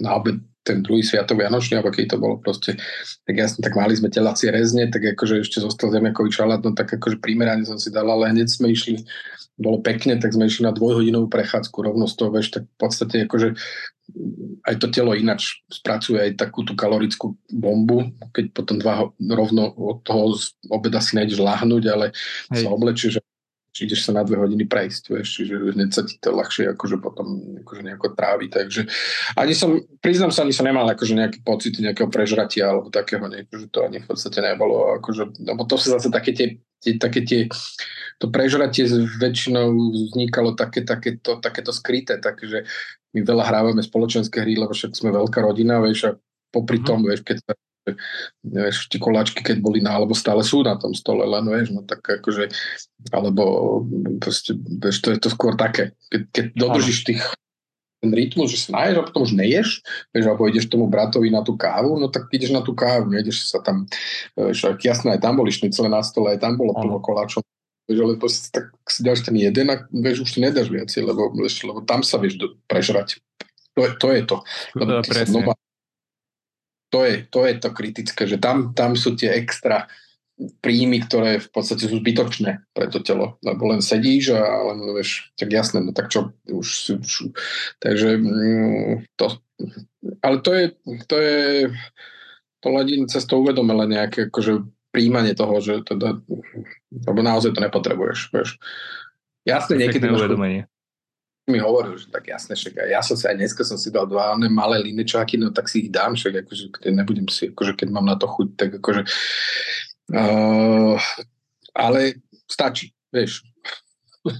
na 0.00 0.16
obed 0.16 0.40
ten 0.60 0.84
druhý 0.84 1.00
sviatok 1.00 1.40
Vianočný, 1.40 1.80
alebo 1.80 1.92
keď 1.92 2.16
to 2.16 2.18
bolo 2.20 2.36
proste, 2.36 2.76
tak 3.24 3.34
jasne, 3.34 3.64
tak 3.64 3.72
mali 3.72 3.96
sme 3.96 4.12
telacie 4.12 4.52
rezne, 4.52 4.92
tak 4.92 5.16
akože 5.16 5.40
ešte 5.40 5.64
zostal 5.64 5.88
zemiakový 5.88 6.30
šalát, 6.30 6.60
no 6.60 6.76
tak 6.76 6.92
akože 7.00 7.18
primerane 7.18 7.64
som 7.64 7.80
si 7.80 7.88
dal, 7.88 8.08
ale 8.08 8.32
hneď 8.32 8.48
sme 8.52 8.72
išli, 8.72 9.00
bolo 9.56 9.80
pekne, 9.80 10.20
tak 10.20 10.36
sme 10.36 10.48
išli 10.48 10.68
na 10.68 10.72
dvojhodinovú 10.76 11.32
prechádzku 11.32 11.76
rovno 11.80 12.04
z 12.04 12.14
toho, 12.16 12.30
vieš, 12.32 12.48
tak 12.52 12.64
v 12.68 12.76
podstate 12.76 13.16
akože 13.24 13.56
aj 14.66 14.74
to 14.82 14.86
telo 14.90 15.14
ináč 15.14 15.62
spracuje 15.70 16.18
aj 16.18 16.32
takú 16.34 16.66
tú 16.66 16.74
kalorickú 16.74 17.38
bombu, 17.46 18.10
keď 18.34 18.44
potom 18.50 18.76
dva 18.82 19.06
rovno 19.16 19.70
od 19.70 20.02
toho 20.02 20.34
obeda 20.66 20.98
si 20.98 21.14
nejdeš 21.14 21.38
lahnúť, 21.38 21.84
ale 21.88 22.06
Hej. 22.50 22.66
sa 22.66 22.68
oblečíš 22.74 23.22
či 23.70 23.86
ideš 23.86 24.10
sa 24.10 24.12
na 24.12 24.26
dve 24.26 24.42
hodiny 24.42 24.66
prejsť, 24.66 25.04
vieš, 25.14 25.28
čiže 25.40 25.54
hneď 25.78 25.90
sa 25.94 26.02
ti 26.02 26.18
to 26.18 26.34
ľahšie 26.34 26.74
akože 26.74 26.98
potom 26.98 27.58
akože 27.62 27.82
nejako 27.86 28.18
trávi, 28.18 28.50
takže 28.50 28.90
ani 29.38 29.54
som, 29.54 29.78
priznám 30.02 30.34
sa, 30.34 30.42
ani 30.42 30.50
som 30.50 30.66
nemal 30.66 30.86
akože 30.90 31.14
nejaký 31.14 31.38
pocit 31.46 31.78
nejakého 31.78 32.10
prežratia 32.10 32.66
alebo 32.66 32.90
takého, 32.90 33.22
nie, 33.30 33.46
že 33.46 33.70
to 33.70 33.86
ani 33.86 34.02
v 34.02 34.06
podstate 34.10 34.42
nebolo, 34.42 34.98
akože, 34.98 35.46
lebo 35.46 35.62
to 35.70 35.78
sú 35.78 35.94
zase 35.94 36.10
také 36.10 36.34
tie, 36.34 36.58
tie, 36.82 36.98
také 36.98 37.22
tie, 37.22 37.40
to 38.18 38.26
prežratie 38.28 38.90
väčšinou 39.22 39.70
vznikalo 40.10 40.58
také, 40.58 40.82
takéto, 40.82 41.38
takéto 41.38 41.70
skryté, 41.70 42.18
takže 42.18 42.66
my 43.14 43.22
veľa 43.22 43.44
hrávame 43.46 43.82
spoločenské 43.86 44.42
hry, 44.42 44.58
lebo 44.58 44.74
však 44.74 44.98
sme 44.98 45.14
veľká 45.14 45.42
rodina, 45.46 45.78
vieš, 45.78 46.10
a 46.10 46.18
popri 46.50 46.82
mm. 46.82 46.84
tom, 46.86 47.06
vieš, 47.06 47.22
keď 47.22 47.38
sa 47.42 47.52
vieš, 48.44 48.88
tie 48.92 49.00
koláčky, 49.00 49.40
keď 49.40 49.56
boli 49.64 49.80
na, 49.80 49.96
alebo 49.96 50.12
stále 50.12 50.44
sú 50.44 50.60
na 50.60 50.76
tom 50.76 50.92
stole, 50.92 51.24
len 51.24 51.44
vieš, 51.48 51.72
no 51.72 51.82
tak 51.84 52.04
akože, 52.04 52.52
alebo 53.12 53.42
proste, 54.20 54.56
vieš, 54.56 55.00
to 55.00 55.08
je 55.14 55.18
to 55.20 55.28
skôr 55.32 55.56
také, 55.56 55.96
keď, 56.12 56.22
keď 56.32 56.44
dodržíš 56.56 57.00
tých 57.08 57.22
ten 58.00 58.16
rytmus, 58.16 58.48
že 58.48 58.64
sa 58.64 58.80
naješ 58.80 58.96
a 58.96 59.06
potom 59.12 59.28
už 59.28 59.36
neješ, 59.36 59.84
vieš, 60.16 60.24
alebo 60.24 60.48
ideš 60.48 60.72
tomu 60.72 60.88
bratovi 60.88 61.28
na 61.28 61.44
tú 61.44 61.52
kávu, 61.52 62.00
no 62.00 62.08
tak 62.08 62.32
ideš 62.32 62.48
na 62.48 62.64
tú 62.64 62.72
kávu, 62.72 63.12
nejdeš 63.12 63.52
sa 63.52 63.60
tam, 63.60 63.84
vieš, 64.32 64.64
jasné, 64.80 65.16
aj 65.16 65.20
tam 65.20 65.36
boli 65.36 65.52
šnicle 65.52 65.84
na 65.84 66.00
stole, 66.00 66.32
aj 66.32 66.40
tam 66.40 66.56
bolo 66.56 66.72
plno 66.72 66.96
koláčov, 67.04 67.44
vieš, 67.84 68.00
ale 68.00 68.16
si, 68.32 68.48
tak 68.48 68.72
si 68.88 69.04
dáš 69.04 69.20
ten 69.20 69.36
jeden 69.36 69.68
a 69.68 69.84
vieš, 69.92 70.24
už 70.24 70.32
si 70.32 70.38
nedáš 70.40 70.72
viac, 70.72 70.88
lebo, 70.96 71.28
vieš, 71.36 71.60
lebo 71.68 71.84
tam 71.84 72.00
sa 72.00 72.16
vieš 72.16 72.40
do, 72.40 72.56
prežrať. 72.64 73.20
To 73.76 73.84
je 73.84 73.92
to. 74.00 74.08
Je 74.16 74.22
to. 74.24 74.36
Lebo 74.74 75.04
ty 75.04 75.10
sa 75.12 75.28
doma, 75.28 75.54
to 76.90 77.06
je, 77.06 77.14
to 77.30 77.46
je 77.46 77.54
to 77.58 77.70
kritické, 77.70 78.26
že 78.26 78.36
tam, 78.42 78.74
tam 78.74 78.98
sú 78.98 79.14
tie 79.14 79.30
extra 79.34 79.86
príjmy, 80.64 81.04
ktoré 81.04 81.36
v 81.36 81.48
podstate 81.52 81.84
sú 81.84 82.00
zbytočné 82.00 82.64
pre 82.72 82.88
to 82.88 83.04
telo, 83.04 83.36
lebo 83.44 83.68
len 83.68 83.84
sedíš 83.84 84.32
a 84.32 84.40
len 84.72 84.80
vieš, 84.96 85.30
tak 85.36 85.52
jasné, 85.52 85.84
no 85.84 85.92
tak 85.92 86.08
čo, 86.08 86.32
už 86.48 86.98
už, 86.98 87.12
takže 87.76 88.16
mm, 88.16 89.04
to, 89.20 89.36
ale 90.24 90.36
to 90.40 90.50
je, 90.56 90.64
to 91.04 91.16
je 91.20 91.38
to 92.60 92.68
ladím 92.72 93.08
cez 93.08 93.24
to 93.24 93.40
uvedomele 93.40 93.84
nejaké 93.88 94.32
akože 94.32 94.64
príjmanie 94.90 95.36
toho, 95.36 95.60
že 95.60 95.84
teda, 95.84 96.18
lebo 96.90 97.20
naozaj 97.20 97.52
to 97.52 97.60
nepotrebuješ, 97.60 98.32
vieš. 98.32 98.56
Jasne, 99.44 99.80
niekedy... 99.80 100.08
Uvedomenie 100.08 100.68
mi 101.50 101.58
hovoril, 101.58 101.98
že 101.98 102.06
tak 102.08 102.30
jasne, 102.30 102.54
však 102.54 102.86
ja 102.86 103.02
som 103.02 103.18
si 103.18 103.26
aj 103.26 103.36
dneska 103.36 103.66
som 103.66 103.74
si 103.74 103.90
dal 103.90 104.06
dva 104.06 104.38
malé 104.38 104.78
linečáky, 104.86 105.36
no 105.36 105.50
tak 105.50 105.66
si 105.66 105.86
ich 105.86 105.90
dám, 105.90 106.14
však 106.14 106.46
akože 106.46 106.64
keď 106.78 106.92
nebudem 106.94 107.26
si, 107.26 107.50
akože 107.50 107.74
keď 107.74 107.88
mám 107.90 108.06
na 108.06 108.14
to 108.14 108.30
chuť, 108.30 108.48
tak 108.54 108.70
akože 108.78 109.02
uh, 110.14 110.96
ale 111.74 112.00
stačí, 112.46 112.94
vieš. 113.10 113.42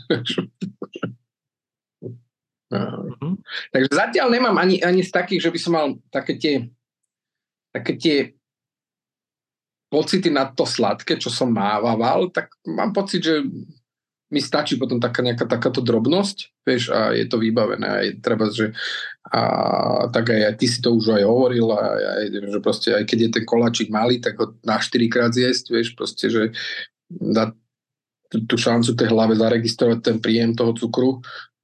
uh, 2.71 3.35
takže 3.75 3.91
zatiaľ 3.91 4.31
nemám 4.31 4.57
ani, 4.57 4.79
ani 4.81 5.03
z 5.03 5.11
takých, 5.11 5.51
že 5.51 5.53
by 5.53 5.59
som 5.59 5.73
mal 5.75 5.99
také 6.15 6.39
tie 6.39 6.71
také 7.71 7.95
tie 7.99 8.35
pocity 9.91 10.31
na 10.31 10.47
to 10.47 10.63
sladké, 10.63 11.19
čo 11.19 11.31
som 11.31 11.51
mával, 11.51 12.31
tak 12.31 12.55
mám 12.63 12.95
pocit, 12.95 13.27
že 13.27 13.43
mi 14.31 14.39
stačí 14.39 14.79
potom 14.79 15.03
taká 15.03 15.27
nejaká 15.27 15.43
takáto 15.43 15.83
drobnosť, 15.83 16.63
vieš, 16.63 16.95
a 16.95 17.11
je 17.11 17.27
to 17.27 17.43
vybavené. 17.43 17.87
Aj 17.87 18.07
treba, 18.23 18.47
že 18.47 18.71
a 19.27 19.43
tak 20.15 20.31
aj, 20.31 20.41
aj 20.51 20.55
ty 20.55 20.67
si 20.71 20.79
to 20.79 20.95
už 20.95 21.19
aj 21.19 21.25
hovoril, 21.27 21.67
a 21.75 21.99
aj, 21.99 22.25
že 22.31 22.59
proste 22.63 22.89
aj 22.95 23.05
keď 23.11 23.19
je 23.19 23.31
ten 23.35 23.45
koláčik 23.45 23.91
malý, 23.91 24.23
tak 24.23 24.39
ho 24.39 24.55
na 24.63 24.79
4 24.79 25.11
krát 25.11 25.35
zjesť, 25.35 25.65
vieš, 25.75 25.99
proste, 25.99 26.31
že 26.31 26.43
dá 27.11 27.51
tú, 28.31 28.47
tú 28.47 28.55
šancu 28.55 28.95
tej 28.95 29.11
hlave 29.11 29.35
zaregistrovať 29.35 29.99
ten 29.99 30.17
príjem 30.23 30.55
toho 30.55 30.73
cukru 30.79 31.19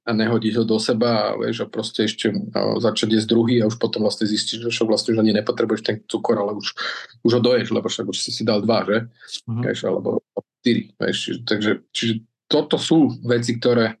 a 0.07 0.11
nehodiť 0.11 0.53
ho 0.59 0.63
do 0.67 0.79
seba 0.79 1.31
a, 1.31 1.35
vieš, 1.39 1.63
a 1.63 1.71
proste 1.71 2.03
ešte 2.03 2.31
a 2.51 2.79
začať 2.79 3.15
jesť 3.15 3.27
druhý 3.31 3.63
a 3.63 3.67
už 3.71 3.79
potom 3.79 4.03
vlastne 4.03 4.27
zistíš, 4.27 4.67
že 4.67 4.83
vlastne 4.83 5.15
už 5.15 5.23
ani 5.23 5.35
nepotrebuješ 5.39 5.81
ten 5.83 6.03
cukor, 6.07 6.39
ale 6.39 6.55
už, 6.55 6.75
už 7.23 7.31
ho 7.31 7.41
doješ, 7.43 7.71
lebo 7.71 7.87
však 7.87 8.07
už 8.11 8.17
si 8.19 8.31
si 8.31 8.43
dal 8.43 8.59
dva, 8.63 8.83
že? 8.87 9.07
Uh-huh. 9.47 9.63
Vieš, 9.63 9.79
alebo 9.87 10.23
štyri, 10.63 10.91
vieš, 10.99 11.43
takže 11.43 11.83
čiže 11.95 12.23
toto 12.47 12.79
sú 12.79 13.19
veci, 13.27 13.59
ktoré 13.59 13.99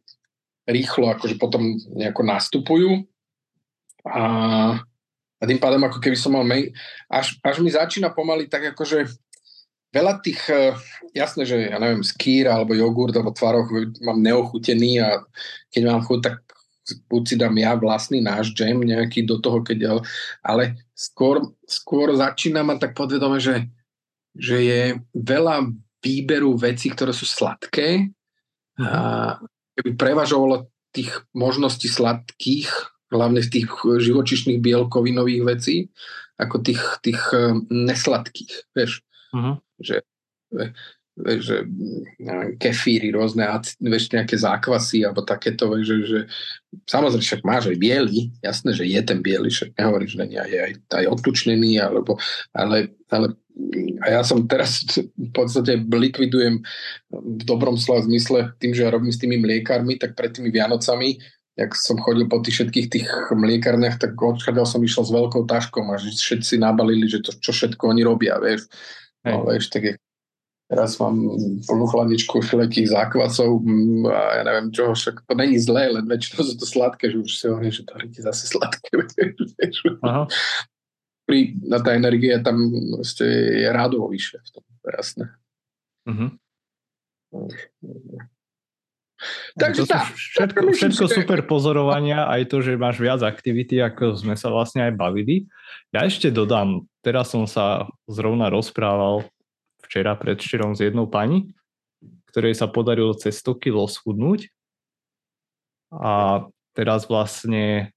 rýchlo 0.67 1.11
akože 1.15 1.35
potom 1.39 1.79
nejako 1.95 2.21
nastupujú. 2.27 2.91
A, 4.07 4.23
a 5.39 5.43
tým 5.43 5.59
pádom 5.59 5.83
ako 5.87 5.99
keby 5.99 6.15
som 6.19 6.35
mal 6.35 6.43
mail, 6.43 6.71
až, 7.07 7.39
až 7.43 7.63
mi 7.63 7.71
začína 7.71 8.11
pomaly 8.11 8.47
tak 8.47 8.75
akože 8.75 9.07
veľa 9.91 10.19
tých, 10.23 10.41
e, 10.51 10.75
jasné, 11.15 11.47
že 11.47 11.71
ja 11.71 11.79
neviem, 11.79 12.03
skýr 12.03 12.51
alebo 12.51 12.75
jogurt 12.75 13.15
alebo 13.15 13.35
tvaroch 13.35 13.67
mám 14.03 14.19
neochutený 14.19 15.03
a 15.03 15.23
keď 15.71 15.81
mám 15.87 16.03
chuť, 16.03 16.19
tak 16.23 16.35
buď 17.11 17.23
si 17.27 17.35
dám 17.35 17.55
ja 17.59 17.75
vlastný 17.75 18.23
náš 18.23 18.55
džem 18.55 18.79
nejaký 18.79 19.27
do 19.27 19.43
toho, 19.43 19.59
keď 19.59 19.99
ale 20.39 20.79
skôr, 20.95 21.43
skôr 21.67 22.15
začína 22.15 22.63
ma 22.63 22.79
tak 22.79 22.95
podvedome, 22.95 23.43
že, 23.43 23.67
že 24.31 24.57
je 24.63 24.81
veľa 25.11 25.67
výberu 25.99 26.55
vecí, 26.55 26.87
ktoré 26.87 27.11
sú 27.11 27.27
sladké 27.27 28.07
keby 29.77 29.89
prevažovalo 29.97 30.69
tých 30.93 31.25
možností 31.33 31.89
sladkých, 31.89 32.69
hlavne 33.11 33.41
z 33.41 33.49
tých 33.61 33.67
živočišných 33.83 34.59
bielkovinových 34.59 35.43
vecí, 35.45 35.77
ako 36.37 36.61
tých, 36.61 36.83
tých 37.01 37.21
e, 37.33 37.55
nesladkých, 37.71 38.53
vieš. 38.77 39.01
Uh-huh 39.33 39.57
že, 39.79 40.01
že 41.17 41.65
neviem, 42.21 42.53
kefíry, 42.61 43.09
rôzne, 43.09 43.49
vieš, 43.81 44.13
nejaké 44.13 44.37
zákvasy 44.37 45.01
alebo 45.01 45.25
takéto, 45.25 45.65
že, 45.81 45.95
že 46.05 46.19
samozrejme 46.85 47.25
však 47.25 47.41
máš 47.41 47.73
aj 47.73 47.77
biely, 47.81 48.29
jasné, 48.45 48.77
že 48.77 48.85
je 48.85 49.01
ten 49.01 49.19
biely, 49.25 49.49
však 49.49 49.73
nehovoríš, 49.73 50.13
že 50.13 50.25
nie, 50.29 50.43
je 50.45 50.59
aj, 50.61 50.73
aj 50.93 51.05
odtučnený, 51.17 51.81
alebo, 51.81 52.21
ale, 52.53 52.93
ale 53.09 53.33
a 54.05 54.13
ja 54.13 54.21
som 54.21 54.45
teraz 54.45 54.85
v 55.01 55.31
podstate 55.33 55.81
likvidujem 55.81 56.61
v 57.09 57.41
dobrom 57.41 57.73
slova 57.73 58.05
zmysle 58.05 58.53
tým, 58.61 58.77
že 58.77 58.85
ja 58.85 58.93
robím 58.93 59.09
s 59.09 59.17
tými 59.17 59.41
mliekármi, 59.41 59.97
tak 59.97 60.13
pred 60.13 60.29
tými 60.29 60.53
Vianocami 60.53 61.17
jak 61.57 61.73
som 61.73 61.97
chodil 61.97 62.29
po 62.29 62.37
tých 62.37 62.61
všetkých 62.61 62.87
tých 62.93 63.07
mliekarniach, 63.33 63.97
tak 63.97 64.13
odchádzal 64.13 64.65
som 64.69 64.81
išiel 64.85 65.09
s 65.09 65.11
veľkou 65.11 65.49
taškou 65.49 65.81
a 65.89 65.97
že 65.97 66.13
všetci 66.13 66.61
nabalili, 66.61 67.09
že 67.09 67.25
to, 67.25 67.33
čo 67.33 67.49
všetko 67.49 67.97
oni 67.97 68.05
robia, 68.05 68.37
vieš. 68.37 68.69
No, 69.25 69.41
vieš, 69.49 69.73
tak 69.73 69.81
je, 69.83 69.93
teraz 70.67 70.99
mám 70.99 71.15
plnú 71.63 71.85
chladničku 71.87 72.43
všelijakých 72.43 72.91
zákvasov 72.91 73.63
mm, 73.63 74.03
a 74.11 74.21
ja 74.39 74.43
neviem 74.43 74.67
čo, 74.75 74.91
však 74.91 75.23
to 75.23 75.33
není 75.33 75.55
zlé, 75.63 75.95
len 75.95 76.03
väčšinou 76.03 76.43
sú 76.43 76.55
to 76.59 76.67
sladké, 76.67 77.07
že 77.07 77.17
už 77.23 77.31
si 77.31 77.45
hovorím, 77.47 77.71
že 77.71 77.87
to 77.87 77.95
je 77.95 78.21
zase 78.21 78.51
sladké. 78.51 78.91
Aha. 80.07 80.27
Pri, 81.27 81.55
na 81.63 81.79
tá 81.83 81.95
energia 81.95 82.39
tam 82.43 82.67
ste, 83.03 83.27
je 83.63 83.67
rádovo 83.71 84.11
vyššie 84.11 84.37
v 84.43 84.49
tom, 84.51 84.63
to 84.63 84.85
je 84.87 84.93
jasné. 84.95 85.25
Uh-huh. 86.07 86.31
Takže 89.57 89.81
to 89.83 89.91
tá, 89.91 90.07
všetko, 90.13 90.59
všetko 90.77 91.05
super 91.09 91.39
pozorovania, 91.43 92.29
aj 92.29 92.47
to, 92.47 92.63
že 92.63 92.79
máš 92.79 93.01
viac 93.01 93.19
aktivity, 93.25 93.81
ako 93.81 94.15
sme 94.15 94.35
sa 94.39 94.47
vlastne 94.53 94.87
aj 94.87 94.93
bavili. 94.95 95.49
Ja 95.91 96.05
ešte 96.05 96.31
dodám, 96.31 96.85
teraz 97.03 97.33
som 97.33 97.43
sa 97.49 97.89
zrovna 98.07 98.47
rozprával 98.47 99.27
včera 99.87 100.13
predvčerom 100.19 100.75
s 100.75 100.83
jednou 100.83 101.07
pani, 101.07 101.49
ktorej 102.29 102.53
sa 102.53 102.67
podarilo 102.67 103.15
cez 103.15 103.39
100 103.39 103.57
kg 103.57 103.87
schudnúť 103.87 104.51
a 105.95 106.45
teraz 106.75 107.07
vlastne 107.07 107.95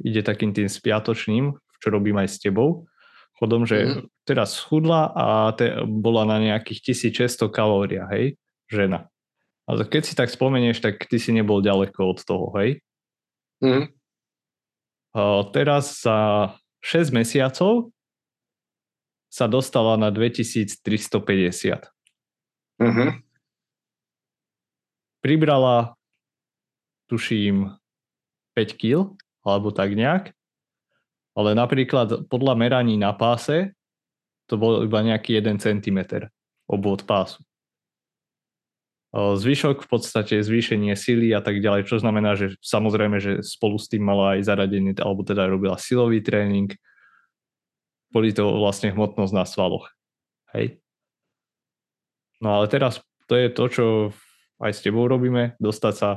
ide 0.00 0.22
takým 0.22 0.54
tým 0.54 0.70
spiatočným, 0.70 1.52
čo 1.82 1.86
robím 1.90 2.16
aj 2.22 2.28
s 2.30 2.38
tebou, 2.38 2.86
chodom, 3.42 3.66
že 3.66 3.82
mm. 3.82 4.02
teraz 4.22 4.54
schudla 4.54 5.10
a 5.10 5.26
te, 5.58 5.82
bola 5.82 6.22
na 6.22 6.38
nejakých 6.38 6.94
1600 6.94 7.50
kalóriách, 7.50 8.10
hej, 8.14 8.26
žena. 8.70 9.10
Ale 9.66 9.86
keď 9.86 10.02
si 10.06 10.14
tak 10.14 10.30
spomenieš, 10.30 10.82
tak 10.82 11.06
ty 11.06 11.18
si 11.18 11.34
nebol 11.34 11.62
ďaleko 11.62 12.00
od 12.14 12.18
toho, 12.22 12.54
hej? 12.62 12.78
Mm. 13.62 13.90
A 15.12 15.44
teraz 15.50 16.02
za 16.02 16.50
6 16.82 17.14
mesiacov 17.14 17.90
sa 19.32 19.48
dostala 19.48 19.96
na 19.96 20.12
2350. 20.12 20.84
Uh-huh. 22.76 23.10
Pribrala, 25.24 25.96
tuším, 27.08 27.72
5 28.52 28.76
kg, 28.76 29.16
alebo 29.40 29.72
tak 29.72 29.96
nejak. 29.96 30.36
Ale 31.32 31.56
napríklad 31.56 32.28
podľa 32.28 32.60
meraní 32.60 33.00
na 33.00 33.16
páse 33.16 33.72
to 34.52 34.60
bol 34.60 34.84
iba 34.84 35.00
nejaký 35.00 35.40
1 35.40 35.64
cm 35.64 36.28
obvod 36.68 37.08
pásu. 37.08 37.40
Zvyšok 39.16 39.84
v 39.84 39.88
podstate 39.88 40.44
zvýšenie 40.44 40.92
sily 40.92 41.32
a 41.32 41.40
tak 41.40 41.60
ďalej, 41.64 41.88
čo 41.88 41.96
znamená, 42.00 42.36
že 42.36 42.56
samozrejme, 42.60 43.16
že 43.16 43.40
spolu 43.40 43.80
s 43.80 43.88
tým 43.88 44.04
mala 44.04 44.36
aj 44.36 44.44
zaradený, 44.44 44.96
alebo 45.00 45.24
teda 45.24 45.48
robila 45.48 45.80
silový 45.80 46.20
tréning, 46.20 46.68
boli 48.12 48.30
to 48.36 48.44
vlastne 48.44 48.92
hmotnosť 48.92 49.32
na 49.32 49.44
svaloch. 49.48 49.88
Hej. 50.52 50.78
No 52.44 52.60
ale 52.60 52.68
teraz 52.68 53.00
to 53.26 53.34
je 53.34 53.48
to, 53.48 53.64
čo 53.72 53.84
aj 54.60 54.72
s 54.76 54.84
tebou 54.84 55.08
robíme, 55.08 55.56
dostať 55.58 55.94
sa 55.96 56.10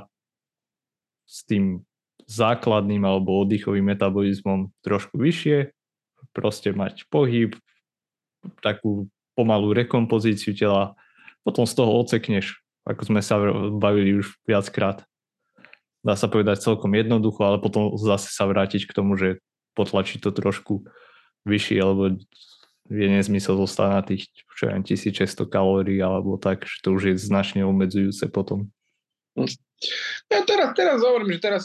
s 1.25 1.41
tým 1.47 1.81
základným 2.25 3.01
alebo 3.01 3.41
oddychovým 3.41 3.95
metabolizmom 3.95 4.73
trošku 4.85 5.17
vyššie, 5.17 5.73
proste 6.33 6.73
mať 6.73 7.07
pohyb, 7.09 7.55
takú 8.61 9.09
pomalú 9.33 9.73
rekompozíciu 9.73 10.53
tela, 10.53 10.97
potom 11.45 11.65
z 11.65 11.73
toho 11.77 12.01
ocekneš, 12.01 12.61
ako 12.85 13.01
sme 13.13 13.21
sa 13.21 13.41
bavili 13.77 14.17
už 14.17 14.37
viackrát. 14.45 15.05
Dá 16.05 16.13
sa 16.13 16.29
povedať 16.29 16.61
celkom 16.61 16.93
jednoducho, 16.93 17.41
ale 17.41 17.57
potom 17.57 17.97
zase 17.97 18.29
sa 18.29 18.45
vrátiť 18.45 18.85
k 18.85 18.95
tomu, 18.95 19.17
že 19.17 19.41
potlačiť 19.73 20.21
to 20.21 20.29
trošku 20.29 20.85
vyšší, 21.45 21.75
alebo 21.79 22.17
je 22.85 23.07
nezmysel 23.09 23.57
zostať 23.57 23.89
na 23.89 24.01
tých 24.05 24.29
čo 24.55 24.71
ja, 24.71 24.77
1600 24.77 25.51
kalórií 25.51 25.99
alebo 25.99 26.37
tak, 26.37 26.63
že 26.63 26.79
to 26.85 26.95
už 26.95 27.01
je 27.11 27.15
značne 27.19 27.65
obmedzujúce 27.65 28.29
potom. 28.31 28.71
Ja 30.31 30.39
teraz, 30.47 30.71
teraz 30.71 31.03
hovorím, 31.03 31.35
že 31.35 31.39
teraz, 31.43 31.63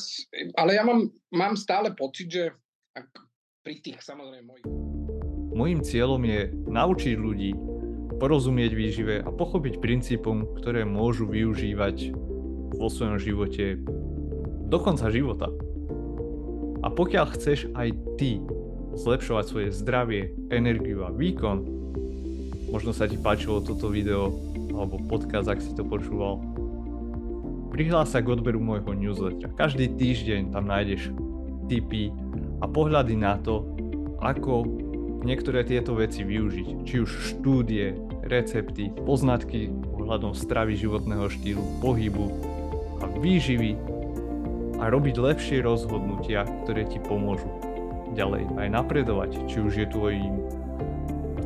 ale 0.59 0.75
ja 0.75 0.83
mám, 0.83 1.07
mám 1.31 1.55
stále 1.55 1.95
pocit, 1.95 2.27
že 2.27 2.45
ak 2.99 3.07
pri 3.63 3.79
tých 3.79 4.03
samozrejme 4.03 4.43
mojich... 4.43 4.67
Mojím 5.55 5.81
cieľom 5.87 6.23
je 6.27 6.41
naučiť 6.67 7.15
ľudí 7.15 7.53
porozumieť 8.19 8.73
výžive 8.75 9.17
a 9.23 9.31
pochopiť 9.31 9.79
princípom, 9.79 10.59
ktoré 10.59 10.83
môžu 10.83 11.31
využívať 11.31 12.13
vo 12.75 12.89
svojom 12.91 13.17
živote 13.23 13.79
do 14.67 14.79
konca 14.83 15.09
života. 15.15 15.49
A 16.81 16.89
pokiaľ 16.91 17.27
chceš 17.37 17.71
aj 17.77 17.93
ty 18.19 18.43
zlepšovať 18.95 19.45
svoje 19.47 19.69
zdravie, 19.75 20.35
energiu 20.51 21.07
a 21.07 21.11
výkon, 21.15 21.63
možno 22.71 22.95
sa 22.95 23.11
ti 23.11 23.19
páčilo 23.19 23.63
toto 23.63 23.91
video 23.91 24.35
alebo 24.71 25.03
podcast, 25.11 25.51
ak 25.51 25.61
si 25.63 25.75
to 25.75 25.83
počúval, 25.83 26.39
prihlás 27.75 28.11
sa 28.11 28.23
k 28.23 28.35
odberu 28.35 28.59
môjho 28.63 28.95
newslettera. 28.95 29.53
Každý 29.55 29.95
týždeň 29.95 30.55
tam 30.55 30.71
nájdeš 30.71 31.11
tipy 31.71 32.11
a 32.63 32.67
pohľady 32.67 33.15
na 33.19 33.39
to, 33.39 33.63
ako 34.21 34.67
niektoré 35.23 35.65
tieto 35.65 35.97
veci 35.97 36.27
využiť. 36.27 36.69
Či 36.85 36.95
už 37.01 37.11
štúdie, 37.35 37.97
recepty, 38.27 38.93
poznatky 39.05 39.73
ohľadom 39.97 40.35
stravy 40.35 40.77
životného 40.77 41.29
štýlu, 41.29 41.63
pohybu 41.81 42.27
a 43.01 43.05
výživy 43.21 43.77
a 44.81 44.89
robiť 44.89 45.17
lepšie 45.21 45.61
rozhodnutia, 45.61 46.49
ktoré 46.65 46.89
ti 46.89 46.97
pomôžu 47.05 47.70
ďalej 48.15 48.47
aj 48.59 48.69
napredovať. 48.71 49.31
Či 49.47 49.57
už 49.63 49.73
je 49.81 49.87
tvojim 49.89 50.35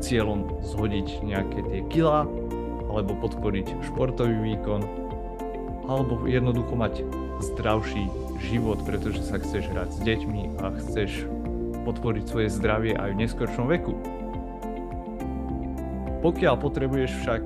cieľom 0.05 0.61
zhodiť 0.61 1.24
nejaké 1.24 1.64
tie 1.64 1.81
kila, 1.88 2.29
alebo 2.92 3.16
podporiť 3.18 3.72
športový 3.90 4.55
výkon, 4.55 4.85
alebo 5.88 6.24
jednoducho 6.29 6.77
mať 6.77 7.05
zdravší 7.40 8.07
život, 8.40 8.81
pretože 8.85 9.24
sa 9.24 9.40
chceš 9.40 9.68
hrať 9.72 9.88
s 9.96 9.98
deťmi 10.05 10.42
a 10.61 10.72
chceš 10.81 11.27
podporiť 11.85 12.24
svoje 12.29 12.48
zdravie 12.53 12.92
aj 12.96 13.12
v 13.12 13.20
neskoršom 13.24 13.66
veku. 13.68 13.96
Pokiaľ 16.24 16.55
potrebuješ 16.57 17.12
však 17.20 17.42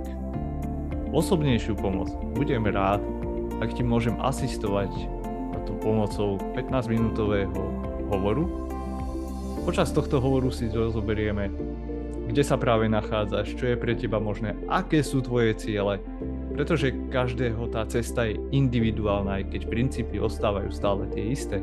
osobnejšiu 1.10 1.74
pomoc, 1.74 2.14
budem 2.38 2.62
rád, 2.70 3.02
ak 3.58 3.74
ti 3.74 3.82
môžem 3.82 4.14
asistovať 4.22 4.90
a 5.54 5.56
to 5.66 5.74
pomocou 5.82 6.38
15-minútového 6.54 7.58
hovoru. 8.06 8.67
Počas 9.68 9.92
tohto 9.92 10.16
hovoru 10.16 10.48
si 10.48 10.64
rozoberieme, 10.72 11.52
kde 12.32 12.40
sa 12.40 12.56
práve 12.56 12.88
nachádzaš, 12.88 13.52
čo 13.52 13.68
je 13.68 13.76
pre 13.76 13.92
teba 13.92 14.16
možné, 14.16 14.56
aké 14.64 15.04
sú 15.04 15.20
tvoje 15.20 15.52
ciele, 15.60 16.00
pretože 16.56 16.96
každého 17.12 17.68
tá 17.68 17.84
cesta 17.84 18.32
je 18.32 18.40
individuálna, 18.48 19.44
aj 19.44 19.52
keď 19.52 19.62
princípy 19.68 20.24
ostávajú 20.24 20.72
stále 20.72 21.04
tie 21.12 21.36
isté. 21.36 21.60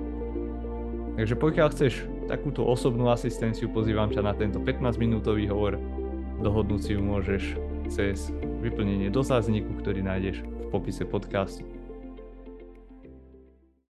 Takže 1.17 1.33
pokiaľ 1.33 1.67
chceš 1.73 2.05
takúto 2.29 2.61
osobnú 2.61 3.09
asistenciu, 3.09 3.73
pozývam 3.73 4.13
ťa 4.13 4.21
na 4.21 4.37
tento 4.37 4.61
15-minútový 4.61 5.49
hovor. 5.49 5.81
Dohodnúť 6.45 6.81
si 6.85 6.91
ju 6.93 7.01
môžeš 7.01 7.57
cez 7.89 8.29
vyplnenie 8.61 9.09
dotazníku, 9.09 9.81
ktorý 9.81 10.05
nájdeš 10.05 10.45
v 10.45 10.65
popise 10.69 11.09
podcastu. 11.09 11.74